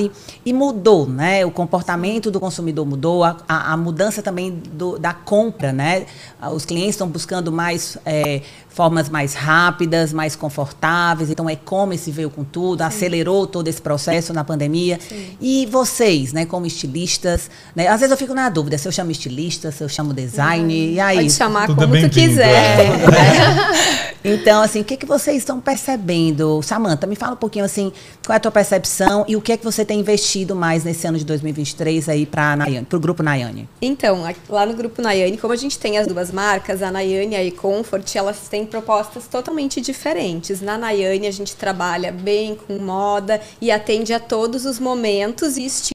e 0.45 0.53
mudou, 0.53 1.07
né? 1.07 1.45
O 1.45 1.51
comportamento 1.51 2.31
do 2.31 2.39
consumidor 2.39 2.85
mudou, 2.85 3.23
a, 3.23 3.37
a, 3.47 3.73
a 3.73 3.77
mudança 3.77 4.21
também 4.21 4.51
do, 4.51 4.97
da 4.97 5.13
compra, 5.13 5.71
né? 5.71 6.05
Os 6.53 6.65
clientes 6.65 6.91
estão 6.91 7.07
buscando 7.07 7.51
mais 7.51 7.97
é, 8.05 8.41
formas 8.73 9.07
mais 9.07 9.33
rápidas, 9.33 10.11
mais 10.11 10.35
confortáveis. 10.35 11.29
Então, 11.29 11.49
e-commerce 11.49 12.09
veio 12.11 12.29
com 12.29 12.43
tudo, 12.43 12.79
Sim. 12.79 12.85
acelerou 12.85 13.45
todo 13.45 13.67
esse 13.67 13.81
processo 13.81 14.33
na 14.33 14.43
pandemia. 14.43 14.99
Sim. 15.07 15.37
E 15.39 15.65
vocês, 15.67 16.33
né, 16.33 16.45
como 16.45 16.65
estilistas, 16.65 17.49
né? 17.75 17.87
Às 17.87 17.99
vezes 17.99 18.11
eu 18.11 18.17
fico 18.17 18.33
na 18.33 18.49
dúvida 18.49 18.77
se 18.77 18.87
eu 18.87 18.91
chamo 18.91 19.11
estilista, 19.11 19.71
se 19.71 19.83
eu 19.83 19.89
chamo 19.89 20.13
design, 20.13 20.73
uhum. 20.73 20.93
e 20.93 20.99
aí? 20.99 21.17
Pode 21.17 21.31
chamar 21.31 21.67
tudo 21.67 21.81
como 21.81 21.99
tu 21.99 22.09
quiser. 22.09 22.49
É. 22.49 24.03
Então, 24.23 24.61
assim, 24.61 24.79
o 24.79 24.83
que, 24.85 24.95
que 24.95 25.05
vocês 25.05 25.37
estão 25.37 25.59
percebendo? 25.59 26.61
Samanta, 26.63 27.05
me 27.05 27.15
fala 27.15 27.33
um 27.33 27.37
pouquinho, 27.37 27.65
assim, 27.65 27.91
qual 28.25 28.33
é 28.33 28.37
a 28.37 28.39
tua 28.39 28.51
percepção 28.51 29.25
e 29.27 29.35
o 29.35 29.41
que 29.41 29.51
é 29.51 29.57
que 29.57 29.65
você 29.65 29.83
tem 29.83 29.99
investido 29.99 30.55
mais 30.55 30.85
nesse 30.85 31.05
ano 31.05 31.17
de 31.17 31.25
2023 31.25 32.07
aí 32.07 32.25
para 32.25 32.57
o 32.93 32.99
Grupo 32.99 33.21
Nayane? 33.21 33.67
Então, 33.81 34.23
lá 34.47 34.65
no 34.65 34.73
Grupo 34.75 35.01
Nayane, 35.01 35.37
como 35.37 35.51
a 35.51 35.57
gente 35.57 35.77
tem 35.77 35.97
as 35.97 36.07
duas 36.07 36.31
marcas, 36.31 36.81
a 36.81 36.89
Nayane 36.89 37.33
e 37.33 37.35
a 37.35 37.43
eComfort, 37.43 38.15
elas 38.15 38.47
têm 38.47 38.62
propostas 38.65 39.27
totalmente 39.27 39.79
diferentes. 39.79 40.61
Na 40.61 40.77
Nayane, 40.77 41.27
a 41.27 41.31
gente 41.31 41.55
trabalha 41.55 42.11
bem 42.11 42.55
com 42.55 42.77
moda 42.77 43.41
e 43.61 43.71
atende 43.71 44.13
a 44.13 44.19
todos 44.19 44.65
os 44.65 44.79
momentos 44.79 45.57
e 45.57 45.65
estilos 45.65 45.83